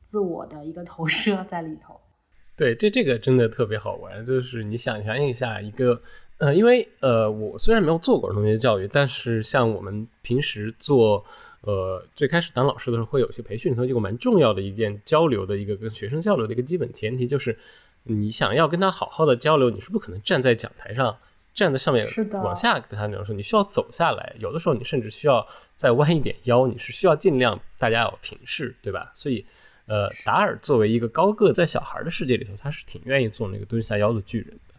[0.06, 2.00] 自我的一个投射在里头。
[2.56, 6.00] 对，这这个真的特别好玩，就是你想象一下一个，
[6.38, 11.24] 呃，因为呃，我虽然没有做过儿童学教育，但是像我们平时做。
[11.64, 17.56] 呃，最开始当老师的时候，会有些培训里头有个蛮重要的一件交流的一个跟学生交流的一个基本前提，就是
[18.02, 21.16] 你想要跟他好好的交流，你是不可能站在讲台上，
[21.54, 22.06] 站在上面
[22.42, 29.12] 往下跟他讲说，你需要走下来，有的时候你甚至需要再弯一点腰，你是需要尽量大家要平视，对吧？
[29.14, 29.44] 所以。
[29.88, 34.74] 呃，达尔作为一个高个，在小孩的世界里头，他是挺愿意做那个蹲下腰的巨人的。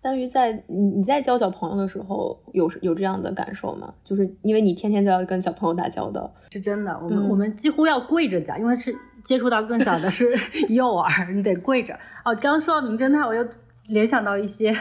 [0.00, 3.94] 但于在你你在教小朋友的时候，有有这样的感受吗？
[4.02, 6.98] 就是因为你天天都要跟小朋友打交道，是真的。
[7.02, 10.32] 我们、嗯我们几乎要跪着讲，因为是接触到更小的是
[10.72, 11.94] 幼儿，你得跪着。
[12.24, 13.46] 哦，刚刚说到名侦探，我又
[13.88, 14.76] 联想到一些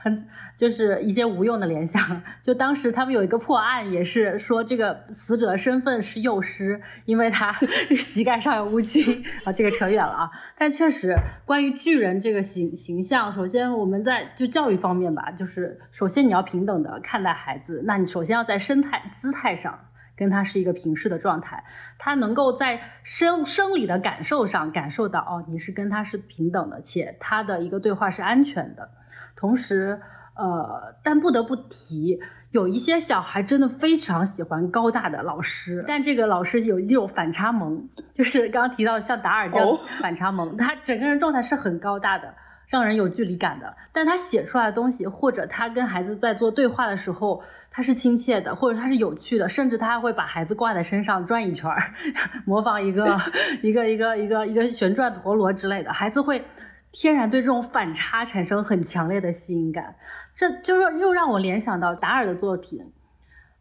[0.00, 2.22] 很就是一些无用的联想。
[2.42, 7.52] 就当时他们有一个破案，也是说这个死者的身份是幼师，因为他
[7.96, 9.52] 膝盖上有乌青啊。
[9.52, 11.14] 这个扯远了啊，但确实
[11.44, 19.78] 关于巨人这个形形象，首先我们在就教育方面吧，就是首先你要平等的看待孩子，那你首先要在生态姿态上。
[20.20, 21.64] 跟他是一个平视的状态，
[21.98, 28.90] 他能够在生生理的感受上感受到哦，你是跟他是平等的，且他的一个对话是安全的。
[29.34, 29.98] 同时，
[30.34, 42.34] 呃，但不得不提，有一些小孩真的非常喜欢高大的老师，但这个老师有一种反差萌，就是刚刚提到的像达尔这样哦反差萌，他整个人状态是很高大的。
[42.70, 51.92] 让人有距离感的，但他写出来的东西，或者他跟孩子在做对话的时候，他是亲切的，或者他是有趣的，甚至他还会把孩子挂在身上转一圈儿，
[52.46, 53.18] 模仿一个
[53.60, 56.44] 一个一个一个一个旋转陀螺之类的，孩子会
[56.92, 59.96] 天然对这种反差产生很强烈的吸引感。
[60.36, 62.80] 这就是又让我联想到达尔的作品，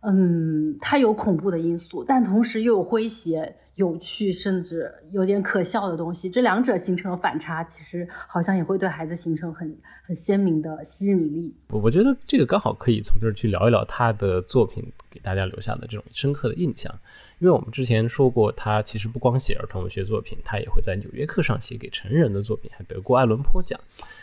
[0.02, 6.30] 嗯，它有恐怖的因素，但同时又有诙谐、有趣，甚至有点可笑的东西。
[6.30, 11.56] 这两者形成的反差，其实好像也会对孩子形成很很鲜明的吸引力。
[11.70, 16.94] 我我觉得这个刚好可以从这儿去聊一聊他的作品给大家留下的这种深刻的印象，
[17.40, 23.80] 因为我们之前说过，他其实不光写儿童文学作品，他也会在《纽约客》上写给成人的作品，还得过艾伦坡奖。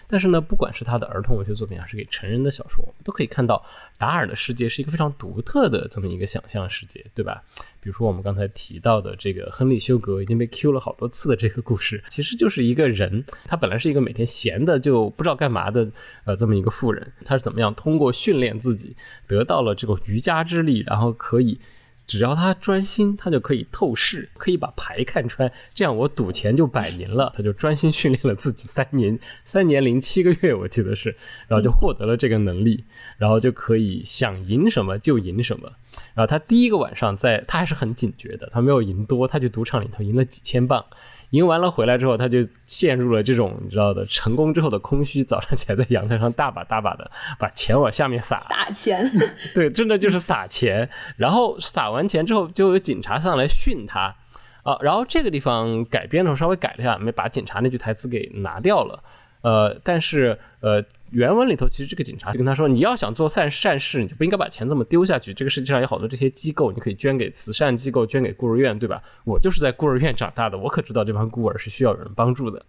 [0.08, 3.64] 但是呢，不管是他的儿童文学作品，还是给成人的小说，我们都可以看到
[3.98, 7.42] 达尔的世界是一个非常独特的这么一个想象世界，对吧？
[7.80, 15.88] 比如说我们刚才提到的这个亨利·休格已经被 Q 了好多次的这个故事，其实就是一个人，他本来是一个每天闲的就不知道干嘛的
[16.24, 21.58] 呃这么一个富人，他是怎么样通过训练自己得到了这个瑜伽之力，然后可以。
[22.06, 27.32] 只要他专心，他就可以透视，可以把牌看穿，这样我赌钱就百赢了。
[27.36, 31.16] 他就专心训练了自己三年，三年零七个月，我记得是，
[31.48, 32.84] 然后就获得了这个能力，
[33.18, 35.70] 然后就可以想赢什么就赢什么。
[36.14, 40.84] 然后他第一个晚上在，他还是很警觉的，他没有赢多，他去赌场里头赢了几千镑。
[41.30, 45.24] 赢完了回来之后，他就陷入了这种你知道的成功之后的空虚。
[45.24, 49.04] 早上起来在阳台上大把大把的把钱往下面撒，撒钱，
[49.54, 50.88] 对，真的就是撒钱。
[51.16, 54.14] 然后撒完钱之后，就有警察上来训他
[54.62, 54.78] 啊。
[54.80, 59.02] 然后这个地方改编的时候稍微改了一下，没把警察那句台词给拿掉了。
[59.42, 65.32] 呃，但是呃，原文里头其实这个警察就跟他说，你要想做善善事，你就不应该把钱这么丢下去。
[65.32, 69.02] 这个世界上有好多这些机构，你可以捐给慈善机构，捐给孤儿院，对吧？
[69.24, 72.64] 我就是在孤儿院长大的，我可知道这帮孤儿是需要有人帮助的。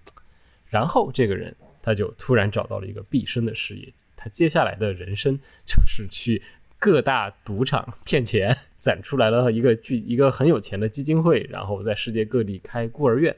[0.69, 6.41] 然后这个人他就突然找到了一个毕生的事业，他接下来的人生就是去
[6.77, 13.35] 各大赌场骗钱，攒出来了一个巨一个很有钱的基金会，然后在世界各地开孤儿院。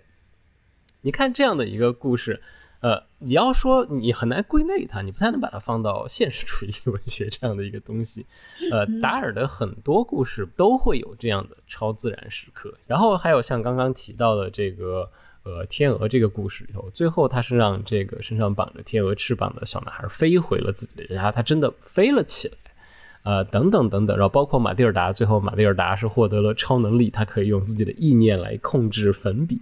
[1.01, 2.41] 你看这样的一个故事，
[2.81, 8.25] 呃，你要说你很难归类它，你不太能把它放到现实主义文学这样的一个东西。
[8.71, 15.09] 呃，达尔的很多故事都会有这样的超自然时刻，然后还有像刚刚提到的这个。
[15.43, 22.55] 呃，天鹅这个故事里头，最后他是让这个身上绑着天鹅翅膀的小男孩飞回了自己的家，他真的飞了起来，
[23.23, 29.59] 呃，等等等等，然后包括马蒂尔达，最后马蒂尔达是获得了超能力，他可以用自己的意念来控制粉笔，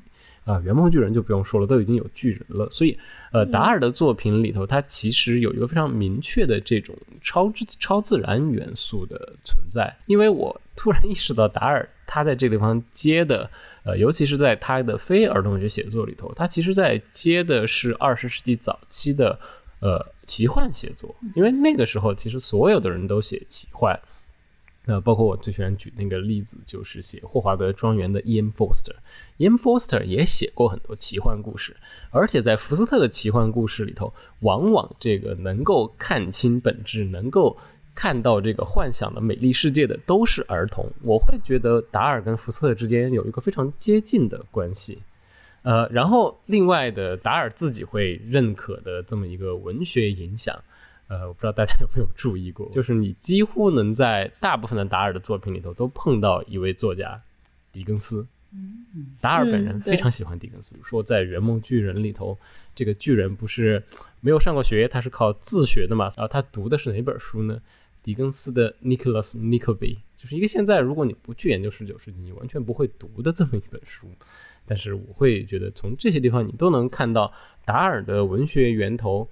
[0.47, 2.97] 啊，圆梦巨人就不用说了，都已经有巨人了，所以，
[3.31, 13.49] 呃，达尔的作品里头，它其实有一个非常明确的这种超之超自然元素的存在，因为我突然意识到达尔他在这个地方接的。
[13.83, 19.39] 呃，尤其是在他的非儿童文学写作里头，他其实在接的是二十世纪早期的
[19.79, 23.97] 呃奇幻写作，因为那个时候其实所有的人都写奇幻。
[24.89, 28.47] 那，包括我最喜欢举那个例子，就是写霍华德庄园的 E.M.
[28.51, 28.95] Forster。
[29.35, 29.55] E.M.
[29.55, 31.75] Forster 也写过很多奇幻故事，
[32.09, 37.57] 而且在福斯特的奇幻故事里头，往往这个能够看清本质，能够
[37.93, 44.99] 看到这个幻想的美丽世界的都是儿童，我会觉得达尔跟福斯特之间有一个非常接近的关系。
[45.63, 50.57] 呃，然后另外的达尔自己会认可的这么一个文学影响，
[51.07, 57.21] 呃，我不知道大家有没有注意过，就是你几乎能在大部分的达尔的作品里头都碰到一位作家
[57.71, 58.25] 狄更斯。
[59.19, 62.37] 达尔本人非常喜欢狄更斯，比如说在《圆梦巨人》里头，
[62.73, 63.83] 这个巨人不是
[64.21, 66.05] 没有上过学，他是靠自学的嘛。
[66.17, 67.61] 然后他读的是哪本书呢？
[68.01, 74.07] 狄更斯的《Nicholas Nickleby》就是一个现在如果你不去研究十九世纪，你完全不会读的这么一本书。
[74.65, 77.31] 但是我会觉得从这些地方你都能看到
[77.65, 79.29] 达尔的文学源头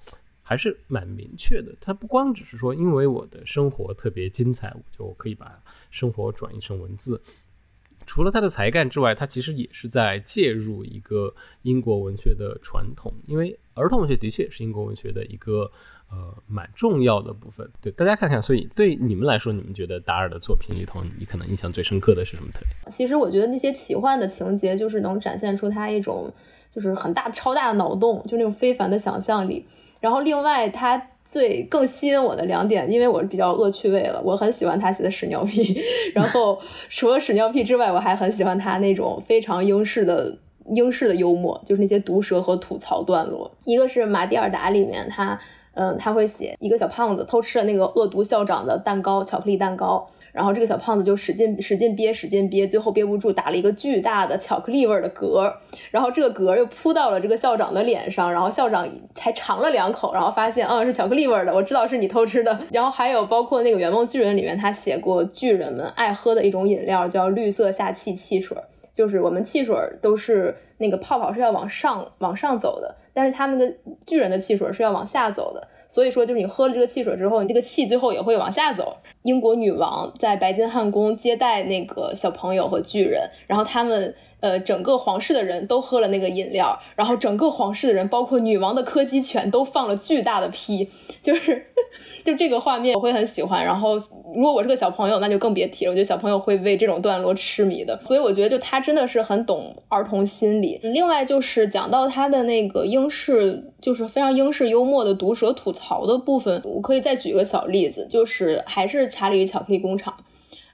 [0.48, 1.74] 还是蛮明确的。
[1.80, 7.20] 他不光只是说因为我的生活特别精彩，我就可以把生活转译成文字。
[8.06, 15.68] 除了他的才干之外，他其实也是在介入一个英国文学的传统，因为儿童文学的确也是英国文学的一个
[16.08, 17.68] 呃蛮重要的部分。
[17.82, 22.92] 对大家看看，所以对你们来说，你们觉得达尔的作品里头，你可能印象最深刻的是什么特点？
[22.92, 26.32] 其实我觉得那些奇幻的情节，就是能展现出他一种
[26.70, 29.66] 就是很大超大的脑洞，就那种非凡的想象力。
[30.06, 31.02] 然后另外他。
[31.28, 35.76] 最更吸引我的两点，因为我是比较恶趣味了，我很喜欢他写的屎尿屁。
[36.14, 36.56] 然后
[36.88, 40.32] 除了屎尿屁之外，我还很喜欢他那种非常英式的
[40.66, 43.50] 英式的幽默，就是那些毒舌和吐槽段落。
[43.64, 45.36] 一个是《马蒂尔达》里面，他
[45.74, 50.08] 嗯他会写一个小胖子偷吃了那个恶毒校长的蛋糕，巧克力蛋糕。
[50.36, 55.50] 然后这个小胖子就使劲使劲憋，使劲憋，最后憋不住，打了一个巨大的巧克力味的嗝。
[55.90, 62.60] 然后这个嗝又扑到了这个校长的脸上，然后校长才尝了两口，然后发现，嗯，是巧克力味的，我知道是你偷吃的。
[62.70, 68.54] 然后还有包括那个《圆梦巨人》里面，他写过巨人们爱喝的一种饮料叫绿色下气汽水，
[68.92, 73.72] 就是我们汽水都是那个泡泡是要往上往上走的，但是他们的
[74.06, 75.66] 巨人的汽水是要往下走的。
[75.88, 78.96] 所以说，就是你喝了这个汽水之后，你这个气最后也会往下走。
[79.22, 84.14] 英国女王在白金汉宫接待那个小朋友和巨人，然后他们。
[84.46, 90.88] 呃，整个皇室的人都喝了那个饮料，然后整个皇室的人，包括女王的柯基犬，都放了巨大的屁，
[91.20, 91.66] 就是
[92.24, 93.64] 就这个画面我会很喜欢。
[93.64, 93.96] 然后
[94.32, 95.90] 如果我是个小朋友，那就更别提了。
[95.90, 98.00] 我觉得小朋友会为这种段落痴迷的。
[98.04, 100.78] 所以我觉得就他真的是很懂儿童心理。
[100.84, 110.14] 另外就是讲到他的那个英式，就是非常英式幽默的毒舌吐槽的部分，我可以再举一个小例子，就是还是《查理与巧克力工厂》。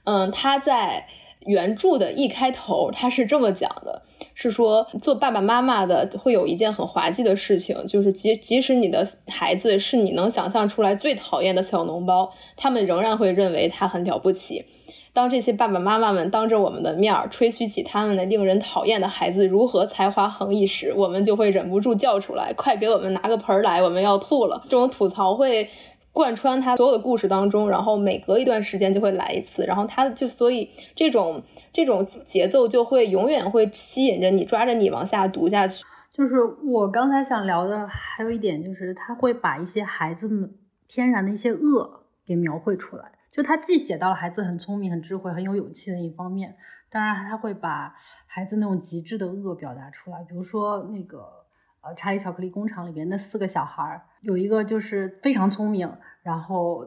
[0.03, 1.07] 嗯，他在。
[1.45, 4.01] 原著的一开头，他是这么讲的，
[4.33, 14.65] 是说做爸爸妈妈的会有一件很滑稽的事情，就是即即使你的孩子是你能想象出来最讨厌的小脓包，他们仍然会认为他很了不起。
[15.13, 25.69] 当这些爸爸妈妈们当着我们的面吹嘘起他们的令人讨厌的孩子如何才华横溢时，我们就会忍不住叫出来：“快给我们拿个盆来，我们要吐了！”这种吐槽会。
[26.13, 31.43] 贯穿他所有的故事当中，然后每隔一段时间就会来一次，然后他就所以这种
[31.73, 35.83] 这种节奏就会永远会吸引着你，抓着你往下读下去。
[36.11, 40.53] 就是我刚才想聊的还有一点，就是他会把一些孩子们
[40.87, 43.11] 天然的一些恶给描绘出来。
[43.31, 46.55] 就他既写到了孩子很聪明、很智慧、很有勇气的一方面，
[46.91, 47.95] 当然他会把
[48.27, 51.41] 孩子那种极致的恶表达出来，比如说那个。
[51.85, 55.91] 呃，查理巧克力工厂里边那四个小孩儿，有一个就是非常聪明，
[56.23, 56.79] 然后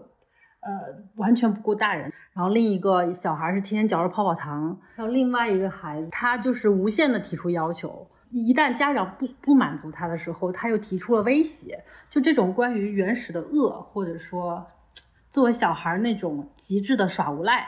[0.60, 0.70] 呃
[1.16, 14.66] 完全不顾大人，然后另一个小孩是天天嚼着泡泡糖，还有另外一个孩子他就是无限的提出要求，一旦家长不不满足他的时候，他又提出了威胁，就这种关于原始的恶，或者说
[15.30, 17.66] 作为小孩那种极致的耍无赖，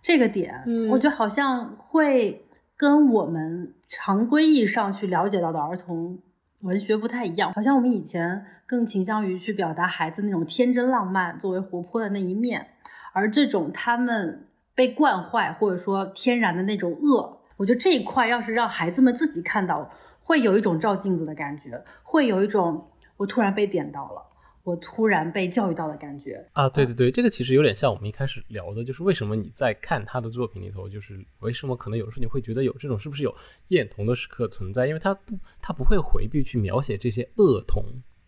[0.00, 0.54] 这个点，
[0.88, 2.46] 我觉得好像会
[2.76, 6.18] 跟我们常规意义上去了解到的儿童。
[6.62, 12.66] 文学不太一样，好像我们以前更倾向于去表达孩子那种天真浪漫作为活泼的那一面，
[13.14, 19.90] 而这种他们被惯坏或者说天然的那种恶，我觉得这一块要是让孩子们自己看到，
[20.22, 24.29] 会有一种照镜子的感觉，会有一种我突然被点到了。
[24.62, 33.34] 我突然被教育到的感觉啊，对对对，这个其实有点像我们一开始聊的，就是为什么你在看他的作品里头，就是为什么可能有时候你会觉得有这种是不是有
[33.68, 34.86] 厌童的时刻存在？
[34.86, 37.82] 因为他不，他不会回避去描写这些恶童，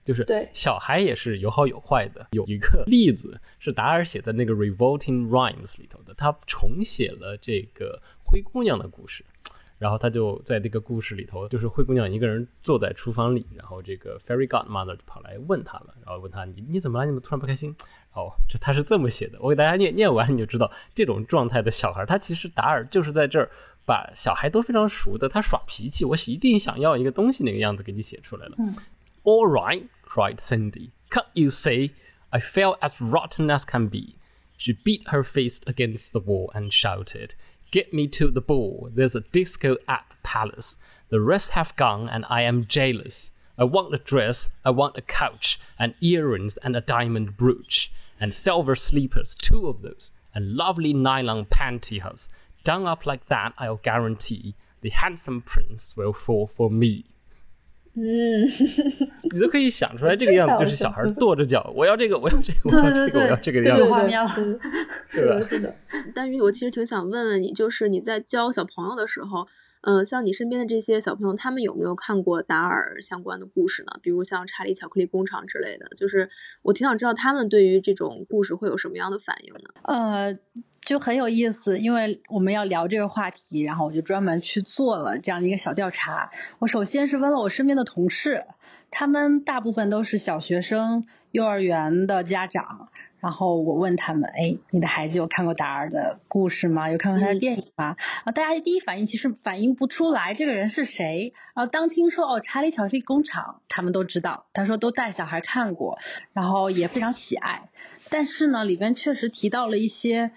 [0.04, 2.28] 就是对小孩也是有好有坏的。
[2.32, 9.24] 有一个例子是达尔写在那个《Revolting Rhymes》里头的，他重写了这个灰姑娘的故事。
[9.82, 17.04] 然后他就在这个故事里头，就是灰姑娘一个人坐在厨房里，然后这个 fairy godmother 就跑来问他了，然后问他你你怎么了？
[17.04, 17.74] 你怎么突然不开心？
[18.12, 23.50] 哦，这他是这么写的，我给大家念念完你就知道，这种状态的小孩，他其实达尔就是在这儿
[23.84, 28.56] 把小孩都非常熟的，他耍脾气，我一定想要一个东西那个样子给你写出来了。
[29.24, 31.90] All right, cried Cindy, can't you see
[32.30, 34.14] I felt as rotten as can be?
[34.56, 37.30] She beat her fist against the wall and shouted.
[37.72, 38.90] Get me to the ball.
[38.94, 40.76] There's a disco at the palace.
[41.08, 43.32] The rest have gone, and I am jailous.
[43.58, 48.34] I want a dress, I want a couch, and earrings, and a diamond brooch, and
[48.34, 52.28] silver sleepers, two of those, and lovely nylon pantyhose.
[52.62, 57.06] Done up like that, I'll guarantee the handsome prince will fall for me.
[57.94, 58.46] 嗯，
[59.30, 64.30] 你都可以想出来这个样子，就是小孩跺着脚，我要这个，我要这个，我要这个，我要这个样子，画面了，
[65.12, 65.46] 对吧？
[65.48, 65.74] 是的。
[66.14, 69.46] 但是，我其实挺想问问你，就是你在教小朋友的时候，
[69.82, 73.92] 嗯，像你身边的这些小朋友，他们有没有看过达尔相关的故事呢？
[74.02, 76.30] 比如像《查理巧克力工厂》之类的，就是
[76.62, 79.70] 我挺想知道他们对于这种故事会有什么样的反应呢？
[79.84, 80.38] 呃。
[80.84, 86.30] 就很有意思，因为我们要聊这个话题，然后我就专门去做了这样一个小调查。
[86.58, 88.44] 我首先是问了我身边的同事，
[88.90, 92.88] 他们大部分都是小学生、幼儿园的家长，
[93.20, 96.90] 然后我问他们：“哎，你的孩子有看过达尔的故事吗？
[96.90, 97.94] 有看过他的电影吗？”
[98.26, 101.32] 啊，大家第一反应其实反应不出来这个人是谁。
[101.54, 105.98] 然后当听说哦，《查理巧克力工厂》，他们都知道，他说都带小孩看过，
[106.32, 107.68] 然后也非常喜爱。
[108.10, 110.32] 但是呢，里边确实提到了一些。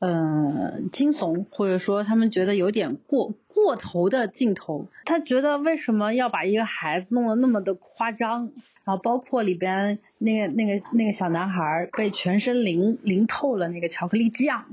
[0.00, 8.52] 嗯，惊悚或者说他们觉得有点过过头的镜头，他觉得为什么要把一个孩子弄得那么的夸张？
[8.84, 14.64] 然后包括里边那个那个那个小男孩被全身淋淋透了那个巧克力酱，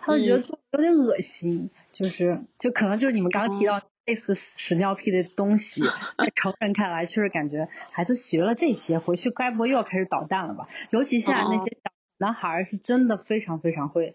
[0.00, 5.82] 他们觉得有点恶心，就是就可能就是你们刚刚提到类似屎尿屁的东西，
[6.18, 10.68] 在成人看来确实感觉孩子学了这些回去该不会又要开始捣蛋了吧？
[10.90, 11.93] 尤其现在那些小。
[12.18, 14.14] 男孩是真的非常非常会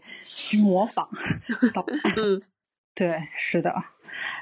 [0.62, 1.10] 模仿，
[2.16, 2.42] 嗯，
[2.96, 3.84] 对，是的。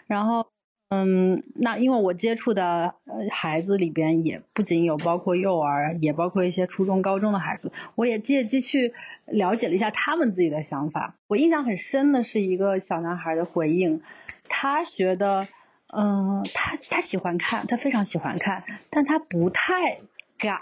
[0.07, 0.47] 然后，
[0.89, 2.95] 嗯，那因为我接触的
[3.31, 8.93] 孩子里边也不仅有包括幼儿，也包括一些初中、高中的孩子，我也借机去
[9.25, 11.15] 了解了一下他们自己的想法。
[11.27, 14.01] 我印象很深的是一个小男孩的回应，
[14.47, 15.47] 他觉得，
[15.93, 19.99] 嗯，他他喜欢看，他非常喜欢看，但他不太
[20.37, 20.61] 敢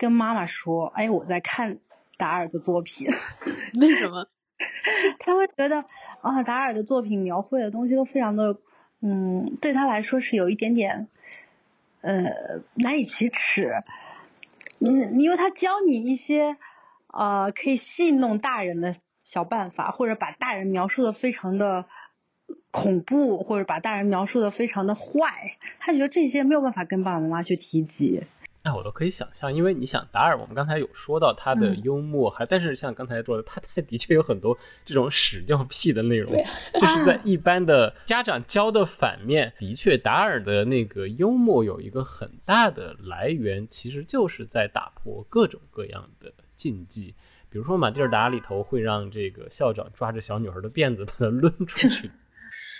[0.00, 1.78] 跟妈妈说，哎，我在看。
[2.20, 3.08] 达尔的作品，
[3.80, 4.26] 为什么？
[5.18, 5.86] 他会觉得
[6.20, 8.58] 啊，达尔的作品描绘的东西都非常的，
[9.00, 11.08] 嗯，对他来说是有一点点，
[12.02, 13.72] 呃，难以启齿。
[14.80, 16.58] 嗯，因为他教你一些，
[17.06, 21.86] 呃，可以戏弄大人的小办法，或者把大人描述的非常的
[22.70, 25.56] 恐怖，或者把大人描述的非常的坏。
[25.78, 28.24] 他觉得这些没有办法跟爸爸妈妈去提及。
[28.62, 36.30] 那我都可以想象，因为你想达尔，我们刚才有说到他的幽默，还但是像刚才说的，他他的确有很多这种屎尿屁的内容，
[36.74, 39.50] 这是在一般的家长教的反面。
[39.58, 47.14] 的确，达尔的那个幽默有一个很大的来源，其实就是在打破各种各样的禁忌，
[47.48, 52.10] 比如说马蒂尔达里头会让这个校长抓着小女孩的辫子把她抡出去。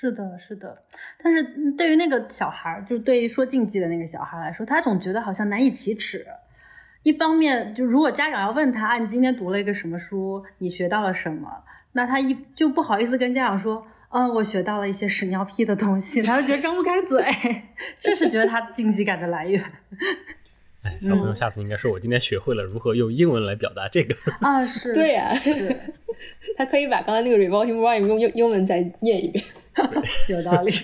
[0.01, 0.83] 是的，是的，
[1.23, 1.43] 但是
[1.77, 6.27] 对于那个小孩，就是对于说禁忌的那个小孩来说，他总觉得好像难以启齿。
[7.03, 11.51] 一方面，就如果家长要问他，啊，你今天读了一个什么书，你学到了什么？
[11.93, 17.23] 那他一就不好意思跟家长说，嗯，我学到了一些屎尿屁的东西，他就觉得张不开嘴，
[18.01, 19.63] 这是觉得他禁忌感的来源。
[20.83, 24.15] 哎，小朋友，下次应该说，我今天学会了如何用英文来表达这个。
[24.41, 25.35] 啊，是对呀，
[26.57, 29.45] 他可以把刚才那个 revolving rhyme 用英英文再念一遍。
[30.29, 30.75] 有道理，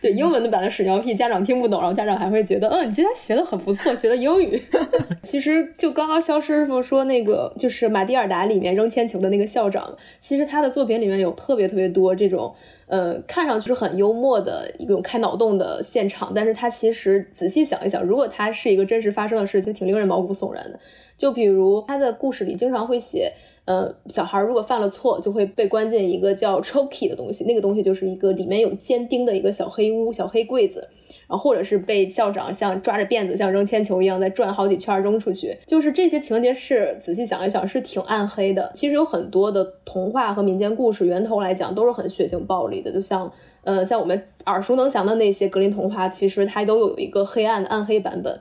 [0.00, 4.60] 对英文的版的屎尿屁，家长听不懂，然后家长还会觉得，嗯，你今天学的很不错，学的英语。
[5.22, 12.52] 其实就刚刚肖师傅说那个，就是马蒂尔达里面扔铅球的那个校长，其实他的作品里面有特别特别多这种，
[12.86, 20.80] 呃，看上去是很幽默的一种开脑洞的现场，但是他其实仔细想一想，如果他是一个真实发生的事情，挺令人毛骨悚然的。
[21.16, 23.32] 就比如他的故事里经常会写。
[23.64, 30.88] 呃，小孩如果犯了错，就会被关进一个叫 choky 的东西，那个东西就是一个里面有尖钉的一个小黑屋、小黑柜子，
[31.28, 35.56] 然后或者是被校长像抓着辫子，像扔铅球一样在转好几圈扔出去。
[35.64, 38.68] 就是这些情节是仔细想一想是挺暗黑的。
[38.74, 43.32] 其实有很多的童话和民间故事源头来讲都是很血腥暴力的，就像
[43.62, 48.40] 呃像我们耳熟能详的那些格林童话，其实它都有一个黑暗的暗黑版本。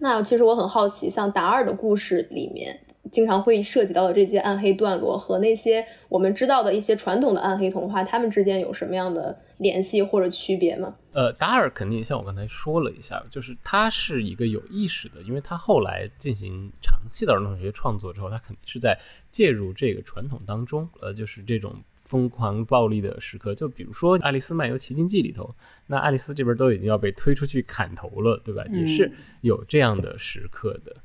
[0.00, 2.80] 那其实我很好奇，像达尔的故事里面。
[3.12, 10.94] 经常会涉及到的这些暗黑段落和那些我们知道的一些传统的暗黑童话，它们之间有什么样的联系或者区别吗？
[11.12, 18.98] 呃，达尔肯定像我刚才说了一下，就是他是一个有意识的，因为他后来进行长期的儿童文学创作之后，他肯定是在
[19.30, 20.88] 介入这个传统当中。
[21.00, 25.54] 呃，就是这种疯狂暴力的时刻，就比如说《爱丽丝漫游奇境记》里头，
[25.86, 28.64] 那爱丽丝这边都已经要被推出去砍头了，对吧？
[28.72, 30.96] 也是有这样的时刻的。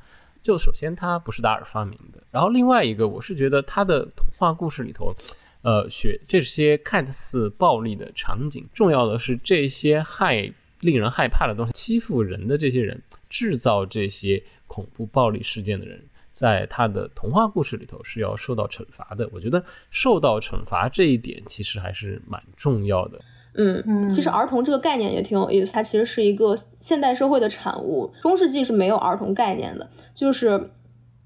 [0.41, 5.13] 就首先它不是达尔发明的，然后另外一个我是觉得他的童话故事里头，
[5.61, 19.29] 呃，学这些看似暴力的场景，重要的是这些害令人害怕的东西，欺负人的这些人，制造这些恐怖暴力事件的人，在他的童话故事里头是要受到惩罚的。
[19.33, 23.19] 我觉得受到惩罚这一点其实还是蛮重要的。
[23.59, 28.11] 嗯嗯其实儿童这个概念也挺有意思，它其实是一个现代社会的产物。
[28.21, 30.71] 中世纪是没有儿童概念的，就是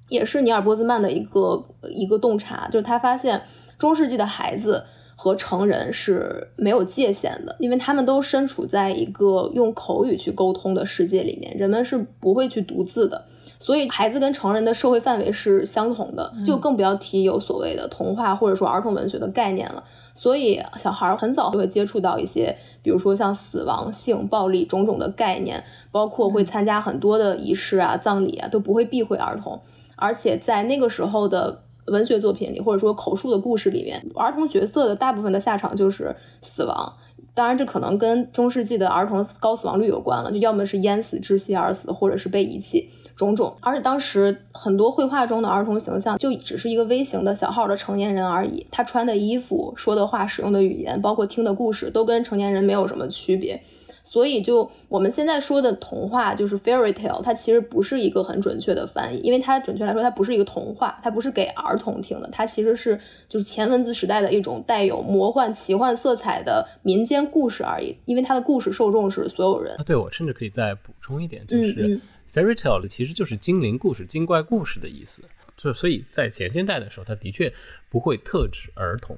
[0.10, 3.44] 也是尼尔波兹曼的一个一个洞察，就是他发现
[3.78, 4.84] 中世纪的孩子
[5.16, 13.26] 和成人是没有界限的，因为他们都身处在一个用口语去沟通的世界里面，人们是不会去读字的。
[13.60, 19.82] 所以，孩子跟成人的社会范围是相同的，就更不要提有所谓的童话或者说儿童文学的概念了。
[20.14, 29.59] 所以，小孩儿很早就会接触到一些，比如说像死亡、性、暴力种种的概念，包括会参加很多的仪式啊、葬礼啊，都不会避讳儿童。
[29.95, 36.93] 而且在那个时候的文学作品里，或者说口述的故事里面，儿童角色的大部分的下场就是死亡。
[37.34, 42.89] 当然，这可能跟中世纪的儿童高死亡率有关了，就要么是淹死、窒息而死，或者是被遗弃。
[43.16, 53.61] 种种，而且当时很多绘画中的儿童形象就只是一个微型的小号的成年人而已，他穿的衣服、说的话、使用的语言，包括听的故事，都跟成年人没有什么区别。
[54.05, 62.99] 所以，就我们现在说的童话，就是 fairy tale，它其实不是一个很准确的翻译，因为它准确来说，它不是一个童话，它不是给儿童听的，它其实是
[63.30, 67.95] 就是前文字时代的一种带有魔幻奇幻色彩的民间故事而已。
[68.05, 69.74] 因为它的故事受众是所有人。
[69.78, 72.01] 啊，对我甚至可以再补充一点，就嗯是嗯
[72.34, 75.24] fairy tale 其实就是精灵故事、精怪故事的意思。
[75.56, 77.54] 就所以在前现代的时候，它的确
[77.90, 79.18] 不会特指儿童。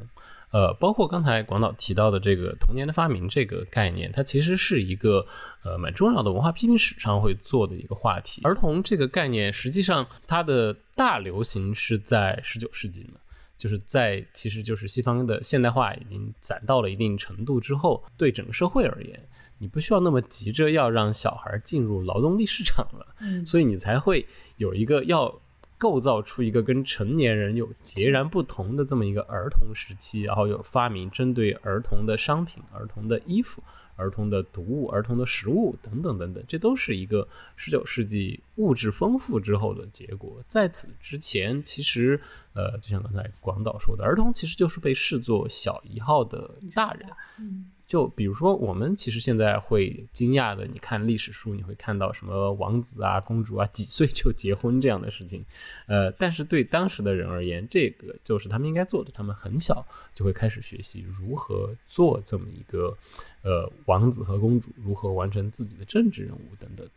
[0.51, 5.25] 呃，包括刚才广岛提到的这个童年的发明这个概念，它其实是一个
[5.63, 8.41] 呃蛮重要的文化批评史上会做的一个话题。
[8.43, 13.19] 儿童这个概念，实际上它的大流行是在十九世纪嘛，
[13.57, 19.27] 就是在其实就是西方的现代化已经攒到了一定程度之后，对整个社会而言，
[19.57, 24.25] 你不需要那么急着要让小孩进入劳动力市场了，嗯所以你才会
[24.57, 25.41] 有一个要
[25.77, 33.61] 构造出一个跟成年人有截然不同的这么一个儿童时期，然后有发明针对儿童的商品、儿童的衣服、
[33.97, 40.41] 儿童的读物、儿童的食物等等等等，这都是一个十九世纪物质丰富之后的结果。
[40.47, 42.19] 在此之前，其实
[42.53, 47.09] 呃，就像刚才广岛说的，儿童其实就是被视作小一号的大人。
[47.39, 55.45] 嗯就比如说，我们其实现在会惊讶的，你看历史书，你会看到什么王子啊、公主啊几岁就结婚这样的事情，
[55.85, 62.97] 呃，但是对当时的人而言，这个就是他们应该做的，他们很小就会开始学习如何做这么一个
[63.43, 66.87] 呃王子和公主，如何完成自己的政治任务等等。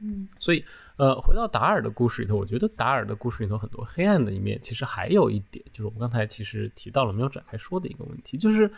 [0.00, 0.64] 嗯所以，
[0.96, 8.70] 呃，回到达尔的故事里头，我觉得达尔的故事里头很多黑暗的一面，其实还有一点，就是我们刚才其实提到了没有展开说的一个问题，就是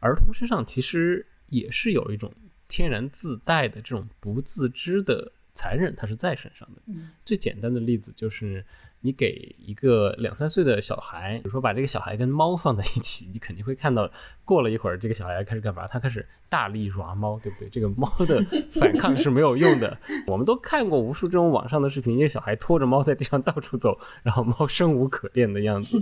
[0.00, 2.32] 儿童身上其实也是有一种
[2.68, 6.82] 天然自带的这种不自知的残忍，它是在身上的。
[6.86, 8.64] 嗯最简单的例子就是，
[9.00, 14.10] 你给一个两三岁的小孩，比如说把这个小孩跟猫放在一起，你肯定会看到，
[14.44, 15.86] 过了一会儿，这个小孩开始干嘛？
[15.88, 17.68] 他开始大力抓猫，对不对？
[17.68, 18.42] 这个猫的
[18.72, 19.98] 反抗是没有用的。
[20.28, 25.98] 我们都看过无数这种网上的视频，一个小孩拖着猫在地上到处走，然后猫生无可恋的样子，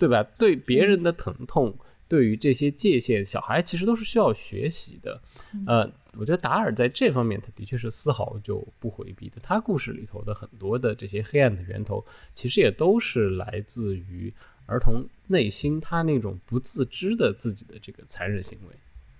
[0.00, 0.22] 对吧？
[0.38, 1.76] 对别人的疼痛。
[2.08, 5.20] 对于这些界限，小孩其实都是需要学习的。
[5.66, 9.36] 呃，我觉得达尔在这方面，他的确是丝毫就不回避的。
[9.42, 14.32] 他故事里头的很多的这些黑暗的源头，其实也都是来自于
[14.66, 18.74] 儿童内心他那种不自知的自己的这个残忍行为。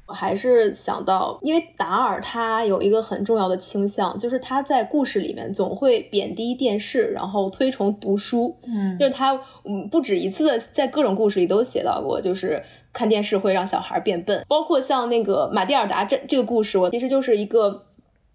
[0.08, 8.56] 我还是想到，因为达尔他有一个很重要的倾向，就是他在故事里面总会贬低电视，然后推崇读书。
[8.66, 17.84] 嗯就是他，嗯，不止一次的在各种故事里都写到过，就是看电视会让小孩变笨，包括像那个马蒂尔达这这个故事，我其实就是一个。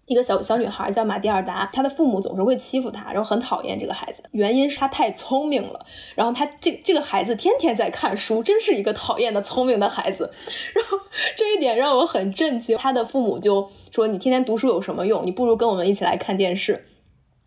[0.06, 5.86] 一个小小女孩叫马蒂尔达，她的父母总是会欺负她，然后很讨厌这个孩子，原因是她太聪明了。
[6.14, 10.30] 然后她这这个孩子天天在看书，真是一个讨厌的聪明的孩子。
[10.74, 10.98] 然后
[11.36, 12.76] 这一点让我很震惊。
[12.76, 15.24] 他的父母就说：“你天天读书有什么用？
[15.24, 16.84] 你不如跟我们一起来看电视。”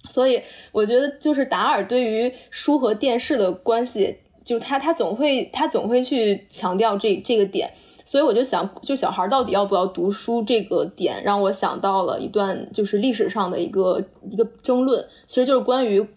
[0.10, 0.42] 所以
[0.72, 7.72] 我觉得，就是达尔对于书和电视的关系，就他他总会他总会去强调这这个点。
[8.08, 14.02] 所以我就想，就小孩到底要不要读书这个点，让我想到了一段就是历史上的一个
[14.32, 16.08] 一个争论，其实就是关于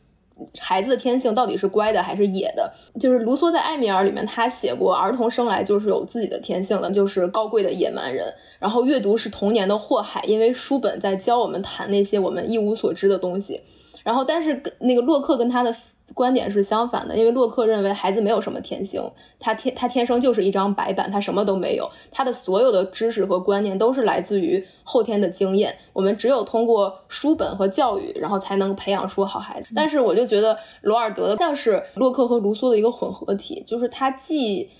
[0.60, 2.72] 孩子的天性到底是乖的还是野的。
[3.00, 8.32] 就是卢梭在《艾米尔》里面，他写过，儿童生来就是有自己的天性的，就是高贵的野蛮人。
[8.60, 13.60] 然后阅读是童年的祸害，因为书本在教我们谈那些我们一无所知的东西。
[14.02, 15.74] 然后，但是那个洛克跟他的
[16.14, 19.02] 观点是相反的，因为洛克认为孩子没有什么天性，
[19.38, 25.74] 他天他天生就是一张白板，他什么都没有，他的所有的知识和观念都是来自于后天的经验。
[25.92, 29.70] 我们只有通过书本和教育，然后才能培养出好孩子。
[29.74, 34.70] 但是我就觉得罗尔德像是洛克和卢梭的一个混合体，就是他既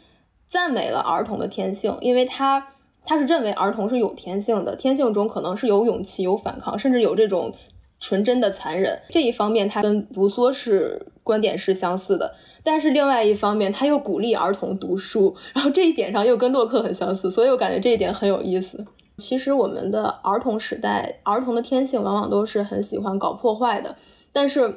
[0.47, 2.67] 赞美了儿童的天性，因为他
[3.05, 7.53] 他是认为儿童是有天性的，天性中可能是有勇气、有反抗，甚至有这种
[8.01, 8.99] 纯真的残忍。
[9.11, 12.35] 这一方面，他跟卢梭是观点是相似的。
[12.65, 18.85] 但是另外一方面，他又鼓励儿童读书，然后这一点上又跟洛克很相似，所以我感觉这一点很有意思。
[19.17, 23.95] 其实我们的儿童时代，儿童的天性往往都是很喜欢搞破坏的，
[24.33, 24.75] 但是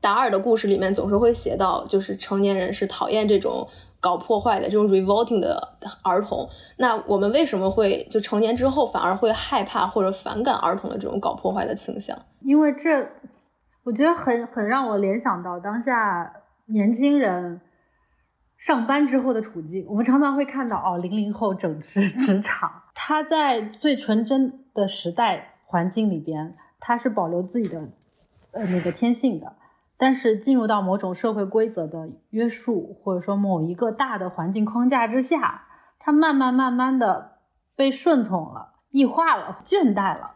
[0.00, 3.68] 达尔的故事里面总是会写到，就是成年人是讨厌这种。
[4.00, 5.60] 搞破坏的这种 revolting 的
[6.02, 12.16] 儿童，那我们为什么会就成年之后反而会害怕或者反感儿童的这种搞破坏的倾向？
[12.40, 13.08] 因为这，
[13.84, 16.32] 我觉得很很让我联想到当下
[16.66, 17.60] 年轻人
[18.58, 19.84] 上班之后的处境。
[19.88, 27.80] 我们常常会看到哦，零零后整治 职场，他在最纯真的时代环境里边，他是保留自己的
[28.52, 29.52] 呃那个天性的。
[29.98, 35.64] 但是进入到某种社会规则的约束，或者说某一个大的环境框架之下，
[35.98, 37.38] 他慢慢慢慢的
[37.74, 40.32] 被顺从了、异化了、倦怠了。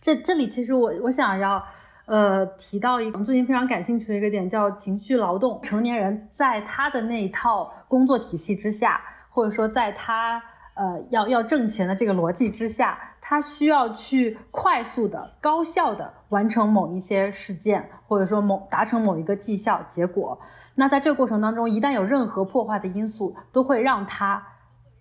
[0.00, 1.64] 这这里其实我我想要
[2.06, 5.60] 呃提到一个最近非常感兴趣的一个点，叫情绪劳动。
[5.62, 9.00] 成年人在他的那一套工作体系之下，
[9.30, 10.42] 或者说在他
[10.74, 12.98] 呃要要挣钱的这个逻辑之下。
[13.24, 20.38] 他需要去快速的、高效的完成某一些事件，或者说某达成某一个绩效结果。
[20.74, 24.44] 那在这个过程当中，一旦有任何破坏的因素，都会让他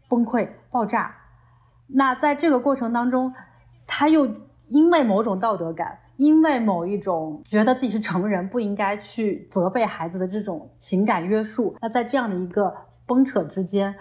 [0.08, 1.14] 崩溃、爆炸。
[1.88, 3.34] 那在这个过程当中，
[3.88, 4.30] 他又
[4.68, 11.76] 因为某种道德感，因为某一种觉得自己是成人，不应该去责备孩子的这种情感约束。
[11.82, 12.72] 那在这样的一个
[13.08, 13.94] 崩扯之间。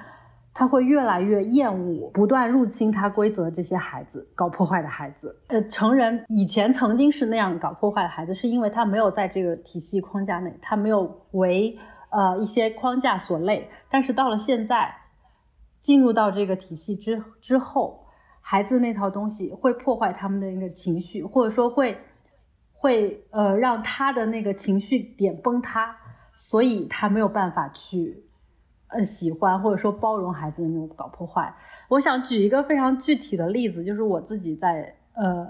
[0.52, 5.34] 他会越来越厌恶不断入侵他规则的这些孩子，搞破坏的孩子。
[5.46, 11.78] 呃，成人以前曾经是那样搞破坏的孩子，是因为他没有在这个体系框架内，他没有为
[12.10, 13.70] 呃一些框架所累。
[13.88, 14.92] 但是到了现在，
[15.80, 18.04] 进入到这个体系之之后，
[18.40, 21.96] 孩子那套东西会破坏他们的那个情绪，或者说会
[22.72, 25.96] 会呃让他的那个情绪点崩塌，
[26.34, 28.24] 所以他没有办法去。
[28.92, 31.54] 呃，喜欢或者说包容孩子的那种搞破坏。
[31.88, 35.46] 我想举一个非常具体的例子，就是我自己在呃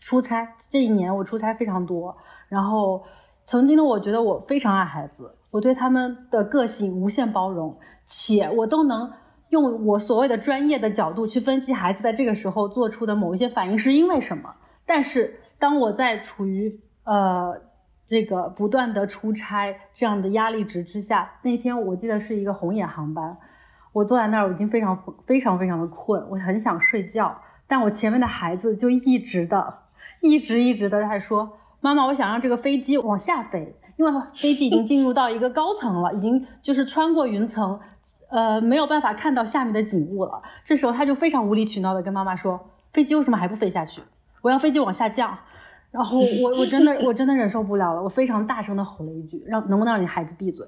[0.00, 2.16] 出差这一年，我出差非常多。
[2.48, 3.02] 然后
[3.44, 7.76] 曾经的我觉得我非常爱孩子，我对他们的个性无限包容，
[8.06, 9.12] 且我都能
[9.50, 14.54] 用我所谓的专业的角度去分析孩子在这个时候做出的某一些反应是因为什么。
[14.86, 17.67] 但是当我在处于呃。
[18.08, 23.36] 这个不断的出差这样的压力值之下，那天我记得是一个红眼航班，
[23.92, 29.80] 我坐在那儿我已经非常非常非常的困，我很想睡觉，但我前面的孩子就一直的，
[30.22, 37.78] 一直一直的在说，妈妈，我想让这个飞机往下飞，因为飞机已经进入到一个高层了，已经就是穿过云层，
[38.30, 40.42] 呃，没有办法看到下面的景物了。
[40.64, 44.00] 这时候他就非常无理取闹的跟妈妈说，飞机为什么还不飞下去？
[44.40, 45.36] 我要飞机往下降。
[45.90, 50.66] 然后我我真的我真的忍受不了了，我非常大声的吼了一句，让能不能让你孩子闭嘴？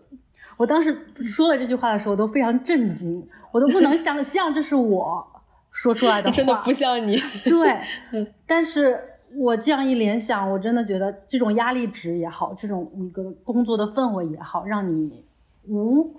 [0.57, 5.27] 我当时说了这句话的时候，我都非常震惊，我都不能想象 这是我
[5.71, 7.17] 说出来的话，真的不像你。
[7.45, 7.79] 对，
[8.47, 8.99] 但是
[9.37, 15.25] 我这样一联想，我真的觉得这种压力值也好，这种一个工作的氛围也好，让你
[15.69, 16.15] 无。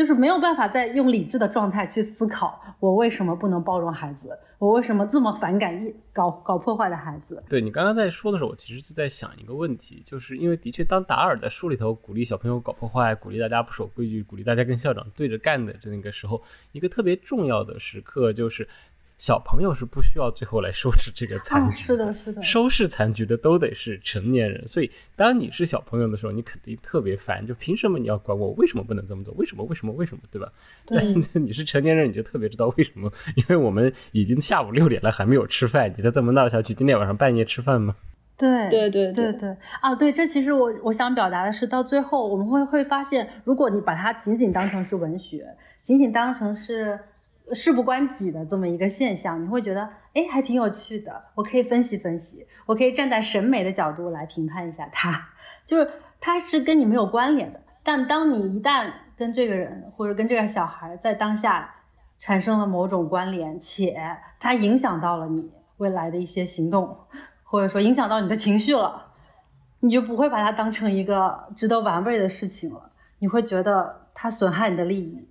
[0.00, 4.30] 就是没有办法再用理智的状态去思考，我为什么不能包容孩子？
[4.56, 7.42] 我为什么这么反感一搞搞破坏的孩子？
[7.50, 16.40] 对你刚刚在说的时候，我其实就在想一个问题，就是因为的确，当达尔在书里头鼓励小朋友搞破坏，鼓励大家不守规矩，鼓励大家跟校长对着干的这个时候，
[16.72, 18.66] 一个特别重要的时刻就是。
[19.20, 24.66] 小朋友是不需要最后来收拾这个残局，是的，是的，收拾残局的都得是成年人。
[24.66, 28.52] 所以，当你是小朋友的时候，你肯定特别烦，就凭什么你要管我？
[28.52, 29.34] 为什么不能这么做？
[29.34, 29.62] 为什么？
[29.64, 29.92] 为什么？
[29.92, 30.22] 为什么？
[30.32, 30.50] 对吧？
[30.86, 31.14] 对。
[31.38, 33.12] 你是成年人，你就特别知道为什么？
[33.36, 37.94] 因为我们已经下午六点了，还没有吃饭，你再这么闹下去，今天晚上半夜吃饭吗？
[38.38, 39.54] 对，对，对，对，对。
[39.82, 45.46] 啊，对，这其实我我想表达的是，到最后我们会会发现，如果你把它仅仅当成是文学，
[45.82, 46.98] 仅仅当成是。
[47.54, 49.82] 事不关己的这么一个现象，你会觉得
[50.14, 51.22] 哎，还挺有趣的。
[51.34, 55.28] 我可以分析分析，我可以站在审美的角度来评判一下他，
[55.66, 55.90] 就是
[56.20, 57.60] 他是跟你没有关联的。
[57.82, 61.74] 但当你一旦跟这个人或者跟这个小孩在当下
[62.18, 63.96] 产生了某种关联，且
[64.38, 66.96] 他影响到了你未来的一些行动，
[67.42, 69.06] 或者说影响到你的情绪了，
[69.80, 72.90] 你就不会把它当成一个值得玩味的事情了。
[73.18, 75.26] 你会觉得它损害你的利益。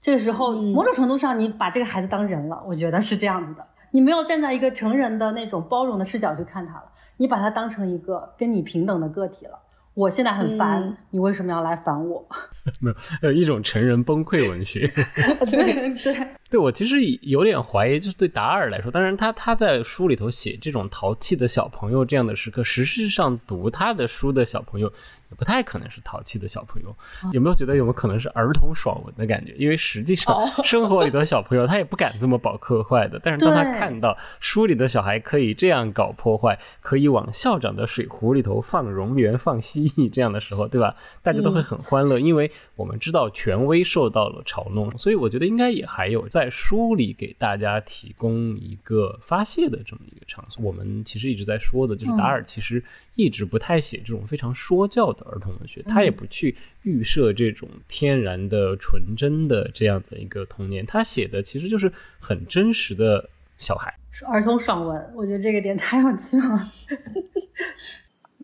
[0.00, 3.66] 这个时候，某种程度上，你把这个孩子当人了，我觉得是这样子的。
[3.90, 6.84] 你没有站在一个成人的那种包容的视角去看他了，
[7.16, 9.58] 你把他当成一个跟你平等的个体了。
[9.94, 12.24] 我现在很烦，你为什么要来烦我？
[12.80, 12.90] 没
[13.22, 14.86] 有，有一种成人崩溃文学。
[15.50, 24.92] 对对对，我其实有点怀疑，就是对达尔来说，当然他他在书里头写这种淘气的小朋友这样的时刻，实际上读他的书的小朋友。
[25.30, 26.94] 也不太可能是淘气的小朋友，
[27.32, 29.54] 有没有觉得有没有可能是儿童爽文的感觉？
[29.58, 40.96] 因为实际上 生活里的小朋友他也不敢这么搞破坏的，但是当他看到书里的小孩可以这样搞破坏，可以往校长的水壶里头放蝾螈、放蜥蜴这样的时候，对吧？
[41.22, 50.62] 大家都会很欢乐，因为我们知道权威受到了嘲弄，所以我觉得应该也还有在书里给大家提供一个发泄的这么一个场所。
[50.64, 52.82] 我们其实一直在说的就是达尔其实
[53.14, 55.26] 一直不太写这种非常说教的。
[55.26, 63.94] 儿童文学，他也不去预设这种天然的、纯真的这样的一个童年，他写的其实就是很真实的小孩，
[64.26, 65.12] 儿童爽文。
[65.14, 66.72] 我觉得这个点太有趣了。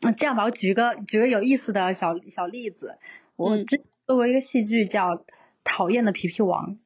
[0.19, 2.99] 这样吧，我举个举个有意思的小小例子，
[3.37, 5.17] 我之做过一个戏剧叫
[5.63, 6.77] 《讨厌的皮皮王》，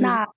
[0.00, 0.28] 那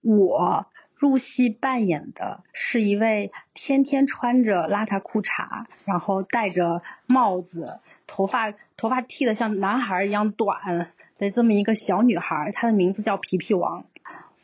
[0.00, 0.66] 我。
[0.98, 7.78] 入戏扮演的是一位天天穿着邋遢裤衩，然后戴着帽子，
[8.08, 13.84] 头发头发剃得像男孩一样短的这么一个小女孩，她的名字叫皮皮王。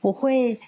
[0.01, 0.61] 我会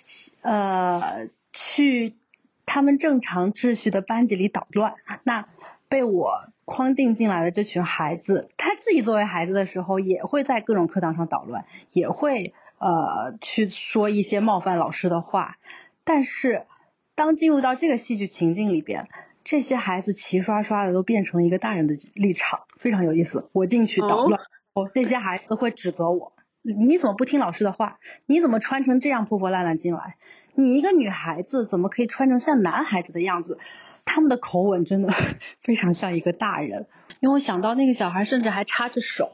[0.42, 2.16] 呃去
[2.64, 4.94] 他们正常秩序的班级里捣乱。
[5.22, 5.46] 那
[5.88, 12.54] 被我框定进来的这群孩子，他自己作为孩子的时候，也会在各种课堂上捣乱，也会。
[12.78, 15.58] 呃，去说一些冒犯老师的话，
[16.04, 16.66] 但是
[17.14, 19.08] 当进入到这个戏剧情境里边，
[19.44, 23.48] 这些孩子齐刷刷的都变成一个大人的立场，非常有意思。
[23.52, 24.40] 我进去捣乱，
[24.74, 27.98] 哦，那些孩子会指责我，你怎么不听老师的话？
[28.26, 30.16] 你怎么穿成这样破破烂烂进来？
[30.54, 33.58] 你一个女孩子怎么可以穿成像男孩子的样子？
[34.04, 35.12] 他们的口吻真的
[35.62, 36.86] 非常像一个大人，
[37.20, 39.32] 因为我想到那个小孩甚至还插着手，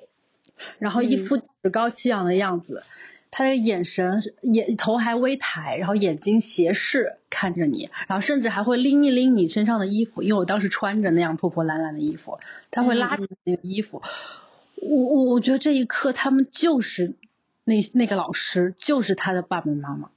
[0.79, 2.83] 然后一副趾高气扬的样子。
[3.33, 12.39] 他的眼神眼头还微抬，然后眼睛斜视看着你，然后甚至还会拎一拎你身上的衣服，因为我当时穿着那样破破烂烂的衣服，
[12.71, 14.03] 他会拉着那个衣服。
[14.77, 17.15] 我我我觉得这一刻他们就是
[17.65, 20.11] 那那个老师就是他的爸爸妈妈。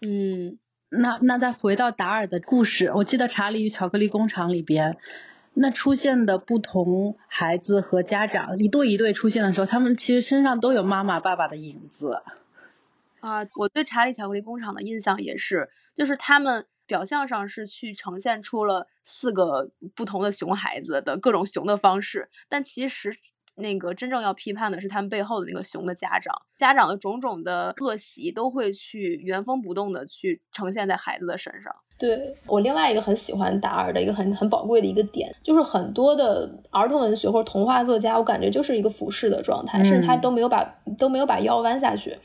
[0.00, 0.56] 嗯，
[0.88, 4.96] 那那再回到达尔的故事，我记得《查理与巧克力工厂》里边。
[5.56, 12.22] 那出现的不同孩子和家长一对一对出现的时候，他们其实身上都有妈妈爸爸的影子。
[13.24, 23.16] 啊，我对《查理巧克力工厂》的印象也是，就是他们表象上是去呈现出了四个不同的熊孩子的各种熊的方式，但其实。
[23.56, 31.72] 那个真正要批判的是他们背后的那个熊的家长，家长的种种的恶习都会去原封不动的去呈现在孩子的身上。
[31.96, 40.64] 对我另外一个很喜欢达尔的一个很很宝贵的一个点，就是很多的儿童文学或者童话作家，我感觉就是一个俯视的状态，甚至他都没有把
[40.98, 42.16] 都没有把腰弯下去，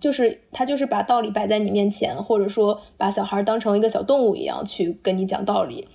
[0.00, 5.88] 就是他就是把道理摆在你面前，或者说把小孩当成一个小动物一样去跟你讲道理。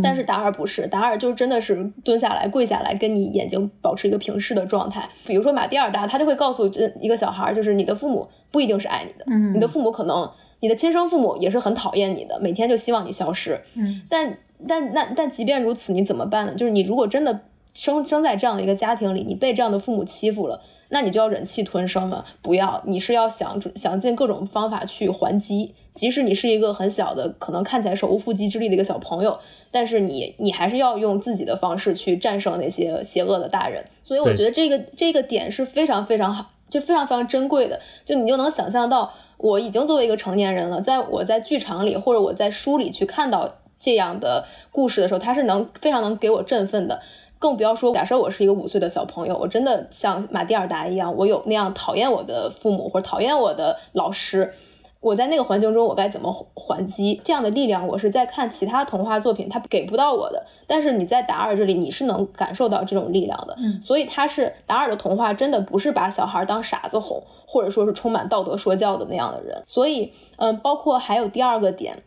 [0.00, 5.08] 但是达尔不是，达尔就真的是蹲下来、跪下来，跟你眼睛保持一个平视的状态。
[5.26, 10.30] 比如说马蒂尔达，他就会告诉这一个小孩，就是你的父母不一定是爱你的，你的父母可能，
[10.62, 13.60] 你的亲生父母也是很讨厌你的，每天就希望你消失。
[13.74, 14.38] 嗯，但
[14.68, 16.54] 但那但即便如此，你怎么办呢？
[16.54, 17.40] 就是你如果真的
[17.74, 20.60] 生生在这样的一个家庭里，你被这样的父母欺负了，
[20.90, 22.24] 那你就要忍气吞声吗？
[22.40, 25.74] 不要，你是要想想尽各种方法去还击。
[25.94, 29.38] 即使你是一个很小的，可能看起来手无缚鸡之力的一个小朋友，
[29.70, 33.84] 但是你你还是要用自己的方式去战胜那些邪恶的大人。
[34.04, 37.78] 所以我觉得这个这个点是非常非常好，就非常非常珍贵的。
[38.06, 47.00] 就你就能想象到，我已经作为一个成年人了，在我在剧场里或者我在书里去看到这样的故事的时候，他是能非常能给我振奋的。
[47.40, 54.54] 更不要说，假设我是一个五岁的小朋友，我真的像马蒂尔达一样，我有那样讨厌我的父母或者讨厌我的老师。
[55.02, 57.20] 我在那个环境中，我该怎么还击？
[57.24, 60.46] 这样的力量，我是在看其他童话作品，他给不到我的。
[60.68, 63.54] 但是你在达尔这里，你是能感受到这种力量的。
[63.58, 69.60] 嗯，所以他是达尔的童话，真的不是把小孩当傻子哄，或者说是充满道德说教的那样的人。
[69.66, 72.00] 所以，嗯，包括还有第二个点，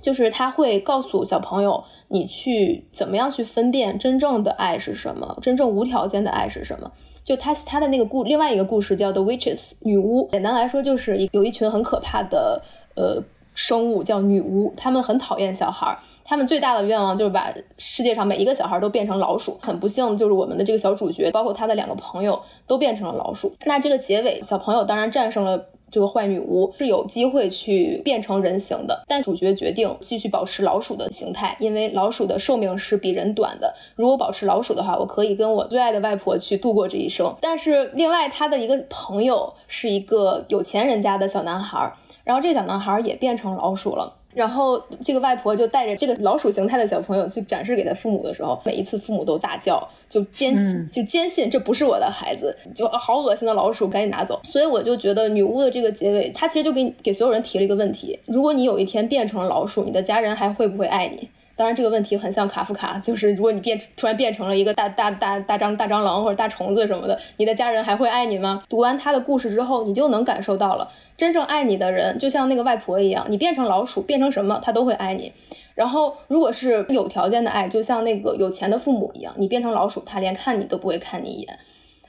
[0.00, 6.92] 就是他会告诉小朋友，你去怎么样去分辨真正的爱是什么，真正无条件的爱是什么。
[7.28, 12.62] 就他他的那个故另外一个故事叫 The Witches 女巫，简单来说就是有一群很可怕的
[12.96, 13.22] 呃
[13.52, 19.58] 生物叫女巫，他们很讨厌小孩儿，他们最大的愿望就是把世界上每一个小孩都变成老鼠。
[19.60, 23.52] 很不幸，就是我们的这个小主角，包括他的两个朋友都变成了老鼠。
[23.66, 33.74] 那这个结尾，小朋友当然战胜了这个坏女巫是有机会去变成人形的，但主角决定继续保持老鼠的形态，因为老鼠的寿命是比人短的。
[33.94, 37.34] 如果保持老鼠的话，我可以跟我最爱的外婆去度过这一生。
[37.40, 41.92] 但是另外他的一个朋友是一个有钱人家的小男孩，
[42.24, 44.17] 然后这个小男孩也变成老鼠了。
[44.34, 54.40] 然后这个外婆就带着这个老鼠形态的小朋友去展示给他父母的时候，每一次父母都大叫，就坚信就坚信这不是我的孩子，就好恶心的老鼠，赶紧拿走。
[54.44, 61.28] 所以我就觉得女巫的这个结尾，她其实就给给所有人提了一个问题：如果你有一天变成了老鼠，你的家人还会不会爱你？
[61.58, 68.62] 当然，这个问题很像卡夫卡，就是如果你变突然变成了一个大大大大蟑大蟑螂或者大虫子什么的，你的家人还会爱你吗？
[68.68, 75.32] 读完他的故事之后，你就能感受到了，真正爱你的人，就像那个外婆一样，你变成老鼠，变成什么，他都会爱你。
[75.74, 81.58] 然后，如果是有条件的爱，就像那个有钱的父母一样，你变成老鼠，他连看你都不会看你一眼。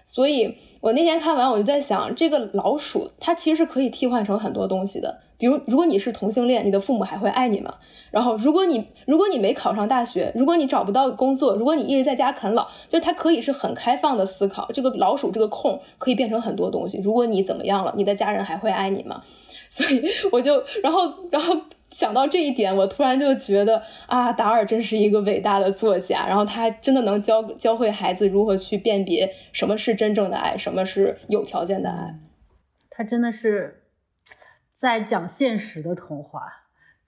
[0.05, 5.19] 所以我那天看完，我就在想，这个老鼠它其实是可以替换成很多东西的。
[5.39, 7.75] 比如，如果你是同性恋，你的父母还会爱你吗？
[8.11, 14.69] 然后，如果你如果你没考上大学，如果你找不到工作，如果你一直在家啃老，就它可以是很开放的思考。
[14.73, 16.99] 这个老鼠这个空可以变成很多东西。
[17.01, 19.23] 如果你怎么样了，你的家人还会爱你吗？
[19.71, 21.55] 所以我就，然后，然后
[21.89, 26.27] 想到这一点，我突然就觉得啊，达尔真是一个伟大的作家。
[26.27, 32.19] 然后他真的能教教会孩子如何去辨别什么是真正的爱，什么是有条件的爱。
[32.89, 33.78] 他真的是。
[34.79, 36.41] 在讲现实的童话，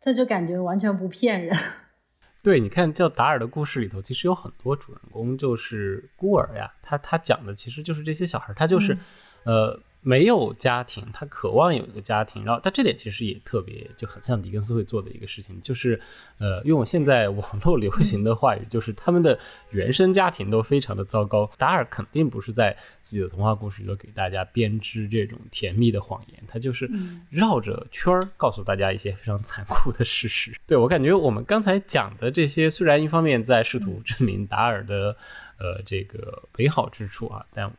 [0.02, 1.58] 他就感觉完全不骗人。
[2.44, 6.74] 对，你看叫达尔的故事里头，其实有很多主人公就是孤儿呀。
[6.82, 8.98] 他他讲的其实就是这些小孩，他就是，
[9.46, 9.80] 呃。
[10.02, 16.00] 没有家庭，他渴望有一个家庭，然后但这点其实也特别就很像狄更斯会做的一个事情，就是
[16.40, 19.38] 呃用现在网络流行的话语，就是他们的
[19.70, 21.50] 原生家庭都非常的糟糕。
[21.58, 26.90] 达尔肯定不是在自己的童话故事里头给大家编织这种甜蜜的谎言，他就是
[27.30, 30.52] 绕着圈儿告诉大家一些非常残酷的事实。
[30.66, 35.16] 对我感觉我们刚才讲的这些，虽然一方面在试图证明达尔的
[35.62, 37.72] 呃这个美好之处啊，但。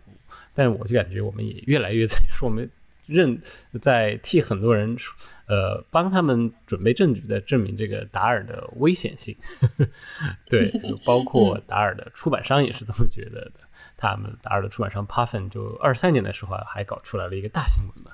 [0.54, 2.70] 但是我就感觉我们也越来越在说，我们
[3.06, 3.38] 认
[3.82, 4.96] 在替很多人，
[5.46, 9.36] 呃，帮他们准备证据，在证明这个达尔的危险性。
[10.48, 13.60] 对，就包括达尔的出版商也是这么觉得的。
[13.96, 18.12] 他们达尔的出版商 Puffin 就二三年的时候还搞出来了一个大新闻嘛。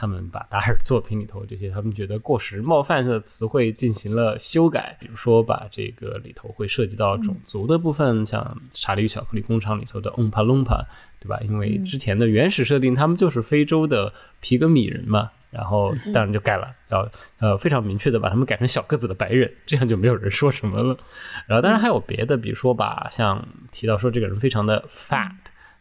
[0.00, 8.40] 他们把达尔作品里头这些他们觉得过时、冒犯的词汇进行了修改，比如说把这个里头会涉及到种族的部分，像
[8.80, 10.84] 《查理与巧克力工厂》里头的 Oompa Loompa，
[11.18, 11.40] 对吧？
[11.40, 17.08] 因为之前的原始设定他们就是非洲的皮格米人嘛，然后当然就改了，然后
[17.40, 20.96] 呃非常明确的把他们改成小个子的白人，这样就没有人说什么了。
[21.48, 25.32] 然后当然还有别的，比如说把像提到说这个人非常的 fat。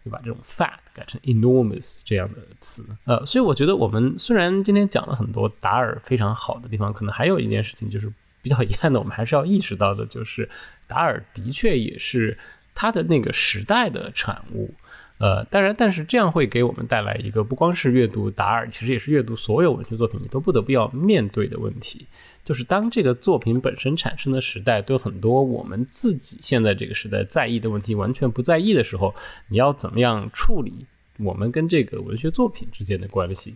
[0.03, 10.49] 对吧这种 fat 改成 enormous 这样的词，呃，所以我觉得我们虽然今天讲了很多达尔非常好的地方，可能还有一件事情就是比较遗憾的，我们还是要意识到的，就是
[10.87, 12.35] 达尔的确也是
[12.73, 14.73] 他的那个时代的产物。
[15.19, 22.05] 呃，当然，但是这样会给我们带来一个不光是阅读达尔，其实也是阅读所有文学作品，你都不得不要面对的问题，
[22.43, 29.15] 就是当这个作品本身产生的时代对很多我们自己现在这个时代在意的问题完全不在意的时候，
[29.47, 30.85] 你要怎么样处理
[31.17, 33.55] 我们跟这个文学作品之间的关系？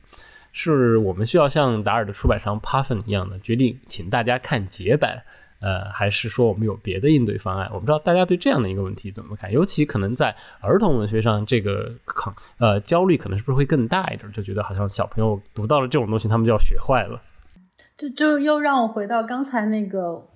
[0.53, 5.23] 是我们需要像达尔的出版商 Puffin 一样的决定，请大家看节版。
[5.61, 7.69] 呃，还是说我们有别的应对方案？
[7.71, 9.51] 我不知道大家对这样的一个问题怎么看？
[9.51, 14.29] 尤其可能在儿童文学上，这个抗呃焦虑可能是不是会更大一点？
[14.31, 17.21] 就觉得好像小朋友读到了这种东西，他们就要学坏了。
[17.95, 20.27] 就就又让我回到刚才那个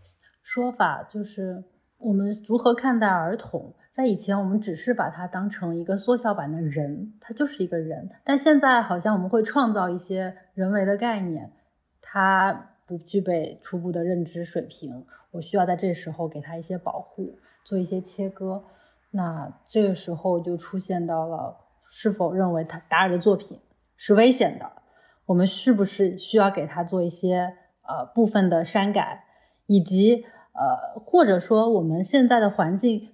[0.44, 1.64] 说法，就是
[1.98, 3.74] 我们如何看待儿童？
[3.96, 8.08] 在以前，我们只是把它当成一个缩小版的人，他就是一个人。
[8.24, 11.52] 但现在好像我们会创造一些人为的概念，
[12.00, 12.70] 他。
[12.88, 18.64] 不具备初步的认知水平，我需要在这时候给他一些保护，做一些切割。
[19.12, 21.58] 那这个时候就出现到了
[21.90, 23.60] 是否认为他达尔的作品
[23.96, 24.72] 是危险的？
[25.26, 27.54] 我们是不是需要给他做一些
[27.88, 29.24] 呃部分的删改，
[29.66, 30.24] 以及
[30.54, 33.10] 呃或者说我们现在的环境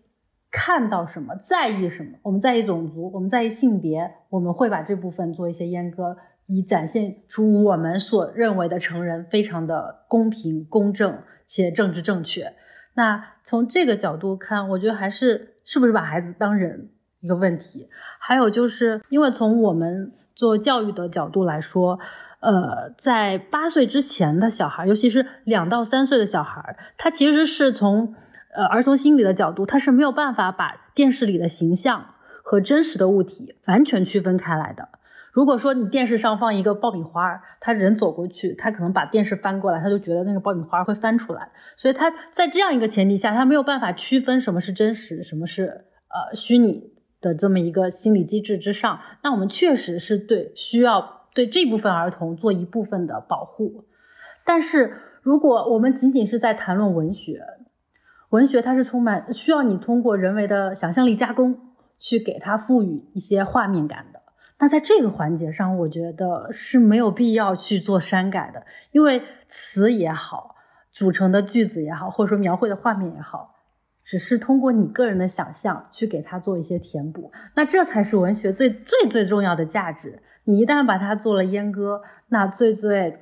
[0.50, 2.18] 看到什么在意什么？
[2.24, 6.18] 我们在意种族，我们在意性别，我们会把这部分做一些阉割。
[6.52, 12.54] 以展现出我们所认为的成人非常的公平、公正且政治正确。
[12.96, 16.90] 那从这个角度看，我觉得还是是不是把孩子当人
[17.22, 17.88] 一个问题。
[18.20, 21.98] 还有就是因为从我们做教育的角度来说，
[22.42, 28.14] 呃，在八岁之前的小孩，尤其是两到三岁的小孩，他其实是从
[28.54, 32.08] 呃儿童心理的角度，他是没有办法把电视里的形象
[32.44, 34.90] 和真实的物体完全区分开来的。
[35.32, 41.50] 如果说你电视上放一个爆米花，他人走过去，他可能把电视翻过来，他就觉得那个爆米花会翻出来。
[41.78, 49.00] 所以他在这样一个前提下，他没有办法区分什么是真实，什么是呃虚拟的这么一个心理机制之上。
[49.24, 53.86] 那我们确实是对需要对这部分儿童做一部分的保护。
[54.44, 57.42] 但是如果我们仅仅是在谈论文学，
[58.32, 61.58] 文学它是充满需要你通过人为的想象力加工
[61.98, 64.21] 去给它赋予一些画面感的。
[64.62, 70.56] 那在这个环节上，我觉得是没有必要去做删改的，因为词也好，
[70.92, 73.56] 组成的句子也好，或者说描绘的画面也好，
[74.06, 77.32] 只是通过你个人的想象去给它做一些填补。
[77.56, 80.22] 那这才是文学最最最重要的价值。
[80.44, 83.20] 你一旦把它做了阉割，那最最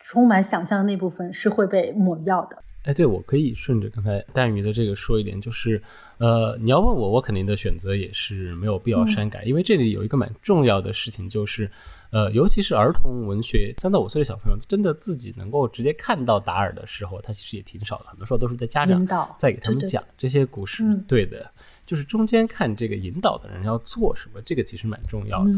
[0.00, 2.58] 充满想象的那部分是会被抹掉的。
[2.86, 5.82] 哎，对，我可以顺着刚才蛋鱼的这个说一点，就是，
[6.18, 11.68] 呃，你要问我，我肯定的选择也是没有必要删改，因为这里有一个蛮重要的事情，就是，
[12.10, 19.04] 呃，尤其是儿童文学，三到五岁的小朋友，真的自己能够直接看到达尔的时候，他其实也挺少的，很多时候都是在家长
[19.36, 20.84] 在给他们讲这些故事。
[21.08, 21.50] 对的，
[21.84, 25.50] 就是中间看这个引导的人要做什么，这个其实蛮重要的，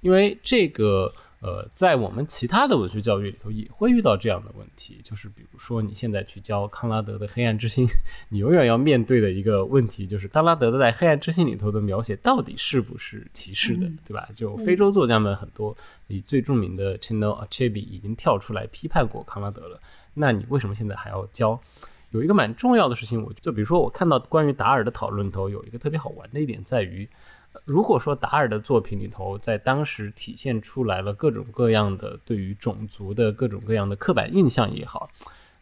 [0.00, 1.12] 因为这个。
[1.40, 7.86] 呃，在我们其他的文学教育里头也会遇到这样的问题，就是比如说你现在去教康拉德的《黑暗之心》，
[8.28, 14.28] 你永远要面对的一个问题就是康拉德的在《黑暗之心》里头的描写到底是不是歧视的，对吧？
[14.34, 15.76] 就非洲作家们很多，
[16.08, 19.80] 以最著名的 Chinua Achebe 已经跳出来批判过康拉德了，
[20.14, 21.60] 那你为什么现在还要教？
[22.10, 27.08] 有一个蛮重要的事情，我就比如说我看到关于达尔的讨论头有一个特别好玩的一点在于。
[27.64, 35.10] 如果说达尔的作品里头在当时体现出来了各种各样的对于种族的各种各样的刻板印象也好，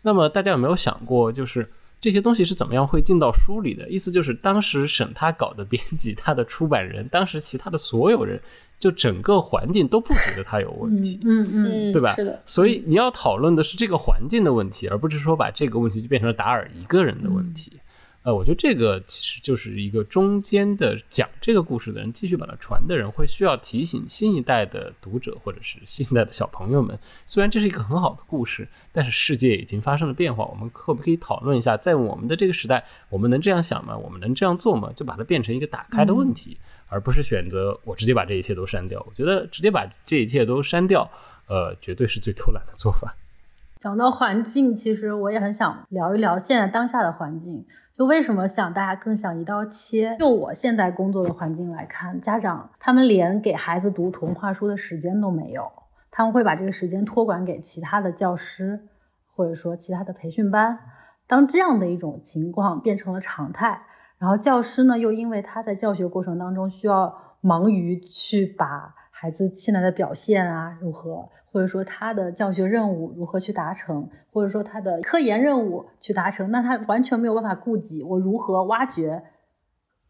[0.02, 1.68] 那么大家有没有想过，就是
[2.00, 3.88] 这些东西是怎么样会进到书里的？
[3.88, 8.40] 意思就是当时审他稿的编辑、他的出版人、当时其他的所有人，
[8.78, 12.14] 就整个环境都不觉得他有问题，嗯嗯，对吧？
[12.14, 12.40] 是的。
[12.46, 17.72] 所以你要讨论的是这个环境的问题，而不是说把这个问题就变成了达尔一个人的问题。
[18.26, 26.98] 呃，我觉得这个其实就是一个中间的讲这个故事的人，继续把它传的人，会需要提醒新一代的读者或者是新一代的小朋友们。
[27.24, 30.44] 虽然这是一个很好的故事，但是世界已经发生了变化。
[30.46, 33.96] 我们可不可以讨论一下，在我们的这个时代，我们能这样想吗？
[33.96, 34.90] 我们能这样做吗？
[34.96, 36.58] 就把它变成一个打开的问题，
[36.88, 39.00] 而不是选择我直接把这一切都删掉。
[39.06, 41.08] 我觉得直接把这一切都删掉，
[41.46, 43.14] 呃，绝对是最偷懒的做法。
[43.78, 47.64] 讲到环境，其实我也很想聊一聊现在当下的环境。
[47.96, 50.14] 就为什么想大家更想一刀切？
[50.18, 55.72] 就我现在工作的环境来看，家长他们连给孩子读童话书的时间都没有，
[56.10, 58.86] 他们会把这个时间托管给其他的教师，
[59.34, 60.78] 或者说其他的培训班。
[61.26, 63.80] 当这样的一种情况变成了常态，
[64.18, 71.28] 然后教师呢又因为他在教学过程当中需要忙于去把孩子现在的表现啊如何。
[71.52, 79.22] 或者说他的教学任务如何去达成，或者说他的科研任务去达成，那他完全没有办法顾及我如何挖掘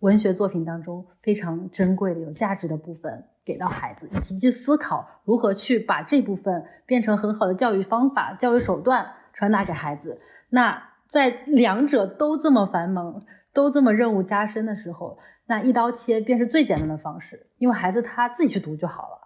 [0.01, 10.21] 文学作品当中非常珍贵的、有价值的部分给到孩子，以及去思考如何去把这部分变成很好的教育方法、教育手段传达给孩子。
[10.51, 15.17] 那在两者都这么繁忙、都这么任务加深的时候，
[15.49, 19.19] 那一刀切便是最简单的方式，因为孩子他自己去读就好了。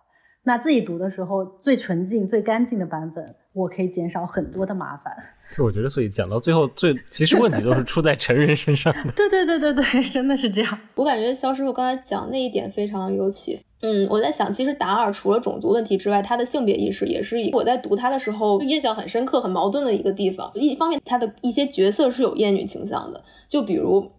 [0.43, 5.15] 那自己读的时候，最纯净、最干净的版本，我可以减少很多的麻烦。
[5.53, 9.13] 就我觉得，所以讲到最后，最其实问题都是出在成人身上的。
[9.13, 10.79] 对对对对对，真的是这样。
[10.95, 13.63] 我感觉肖师傅刚才讲那一点非常有启发。
[13.83, 20.51] 嗯，我在想，其实达尔除了种族问题之外，他的性别意识也是我在读他的时候印象很深刻、很矛盾的一个地方。
[20.55, 24.11] 一方面，他的一些角色是有厌女倾向的，就比如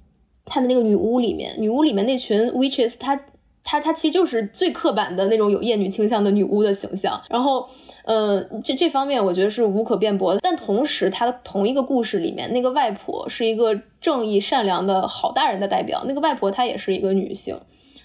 [0.52, 3.18] 他的那个女巫里面，女巫里面那群 witches，她。
[3.64, 7.70] 她她其实就是最刻板的那种有厌女倾向的女巫的形象，然后，
[8.06, 10.40] 呃，这这方面我觉得是无可辩驳的。
[10.42, 17.56] 但同时，她同一个故事里面，那个外婆是一个正义善良的好大人的代表，那个外婆她也是一个女性，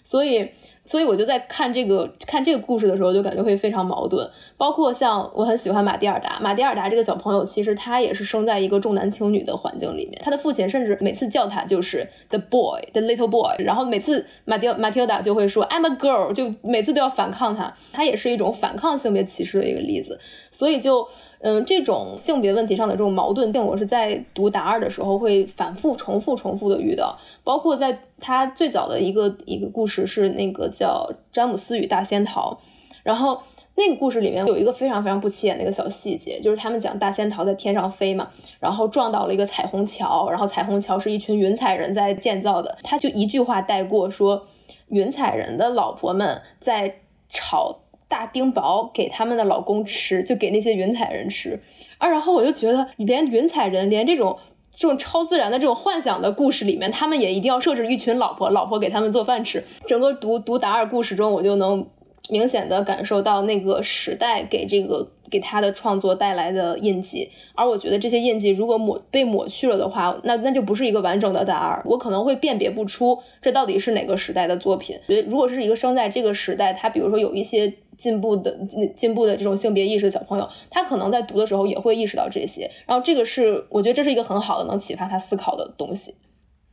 [0.02, 0.50] 所以。
[0.86, 4.26] 所以我就在看这个看这个故事的时候，就感觉会非常矛盾。
[4.56, 10.18] 包括像我很喜欢马蒂尔达，马蒂尔达这个小朋友，其实他也是生在一个重男轻女的环境里面。
[10.24, 13.54] 他的父亲甚至每次叫他就是 the boy，the little boy。
[13.58, 17.74] 然后每次马蒂马蒂尔达就会说 I'm a girl，就每次都要反抗他。
[17.92, 20.18] 他也是一种反抗性别歧视的一个例子。
[20.50, 21.06] 所以就。
[21.40, 27.16] 嗯，这种性别问题上的这种矛盾性，我是在读达尔的时候会反复、重复、重复的遇到。
[27.44, 32.58] 包括在他最早的一个一个故事是那个叫《詹姆斯与大仙桃》，
[33.02, 33.38] 然后
[33.74, 44.46] 那个故事里面有一个非常非常不起眼的一个小细节，就是他们讲大仙桃在天上飞嘛，然后撞到了一个彩虹桥，然后彩虹桥是一群云彩人在建造的，他就一句话带过说，
[44.88, 47.80] 云彩人的老婆们在吵。
[48.08, 51.60] 大冰雹给他们的老公吃，就给那些云彩人吃
[51.98, 52.08] 啊。
[52.08, 54.38] 然后我就觉得，连云彩人，连这种
[54.74, 59.64] 这种超自然的这种幻想的故事里面，他们也一定要设置一群老婆，老婆给他们做饭吃。
[59.86, 61.86] 整个读读达尔故事中，我就能
[62.28, 65.12] 明显的感受到那个时代给这个。
[65.30, 74.98] 给他的创作带来的印记，而我觉得这些印记如果抹被抹去了的话，那那就不是一个完整的达尔，我可能会辨别不出这到底是哪个时代的作品。
[75.28, 78.56] 如果是一个生在这个时代，他比如说有一些进步的
[78.94, 82.70] 进步的这种性别意识的小朋友，他可能在读的时候也会意识到这些。
[82.86, 86.14] 然后这个是我觉得这是一个很好的能启发他思考的东西。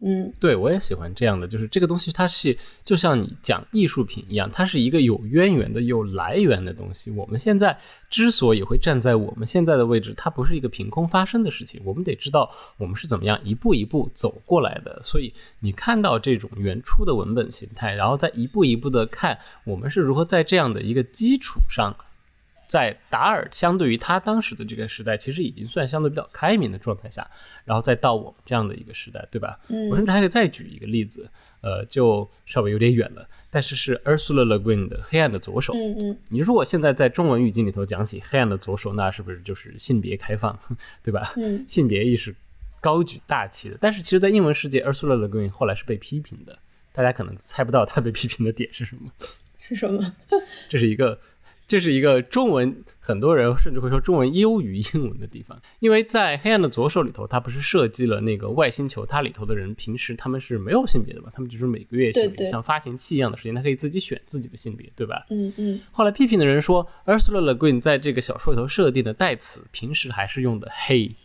[0.05, 7.09] 嗯，对我也喜欢这样的，就是这个东西它是就像你讲艺术品一样，它是一个有渊源的、有来源的东西。
[7.11, 14.99] 我们现在之所以会站在我们现在的位置，它不是一个凭空发生的事情，我们得知道我们是怎么样一步一步走过来的。
[15.03, 21.95] 所以你看到这种原初的文本形态，然后再一步一步的看我们是如何在这样的一个基础上。
[22.67, 27.29] 在达尔相对于他当时的这个时代，其实已经算相对比较开明的状态下，
[27.65, 29.59] 然后再到我们这样的一个时代，对吧？
[29.67, 31.29] 嗯，我甚至还可以再举一个例子，
[31.61, 35.73] 呃，就稍微有点远了，但是是 Ursula Le Guin 的《黑暗的左手》。
[35.77, 40.57] 嗯嗯，你如果现在在中文语境里头讲起《黑暗的左手》，那是不是就是性别开放，
[41.03, 41.33] 对吧？
[41.37, 42.35] 嗯， 性别意识
[42.81, 43.77] 高举大旗的。
[43.79, 46.57] 但是其实，在英文世界，Ursula Le Guin 后来是被批评的，
[46.91, 49.11] 大家可能猜不到他被批评的点是什么？
[49.59, 50.13] 是什么？
[50.69, 51.19] 这是一个。
[51.67, 62.11] 这是一个中文，很多人甚至会说中文优于英文的地方，因为在《黑暗的左手》里头，它不是设计了那个外星球，它里头的人平时他们是没有性别的嘛，他们就是每个月
[62.45, 65.25] 像发情期一样的时间，他可以自己选自己的性别，对吧？
[65.29, 65.79] 嗯嗯。
[65.91, 71.15] 后来批评的人说，Ursula Le Guin 在这个小说里头设定的代词，平时还是用的 he。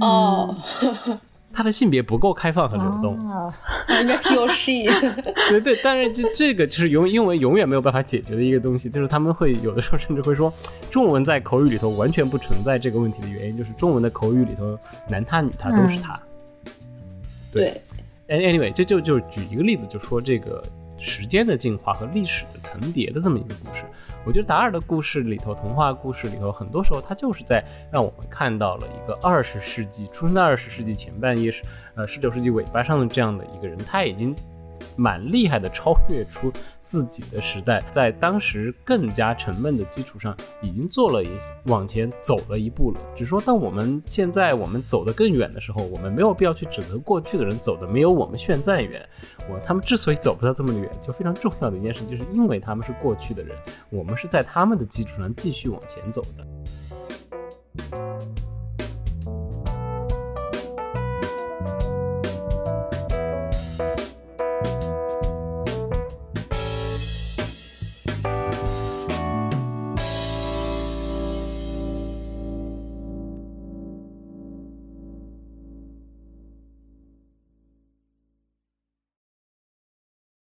[0.00, 0.56] 哦。
[1.54, 3.14] 他的性别不够开放和流动，
[4.00, 4.84] 应该 he or she。
[5.48, 10.52] 对对，但是这这个就是永英文永远没有办法解决的一个东西，就是他们会有的时候甚至会说，
[10.90, 14.78] 中文在口语里头完全不存在这个问题的原因，就是中文的口语里头
[15.08, 16.18] 男他女他都是他。
[17.52, 17.80] 对
[18.28, 20.62] ，anyway，这就就举一个例子，就说这个
[20.98, 23.84] 时间的进化和历史的层叠的这么一个故事。
[24.26, 31.52] 我觉得达尔的故事里头，童话故事里头，很多时候他就是在让我们看到了一个二十世纪出生在二十世纪前半叶，
[31.94, 34.34] 呃，十九世纪尾巴上的这样的一个人，他已经。
[34.96, 36.52] 蛮厉害的，超越出
[36.82, 41.28] 自己的时代，在当时更加沉闷的基础上，已经做了一
[41.66, 43.00] 往前走了一步了。
[43.16, 49.06] 只说，当我们现在我们走得更远的时候，我们没有必要去指责过去的人走的没有我们现在远。
[49.48, 53.56] 我他们之所以走不到这么远，就非常重要的一件事，就是因为他们是过去的人，
[53.90, 56.46] 我们是在他们的基础上继续往前走的。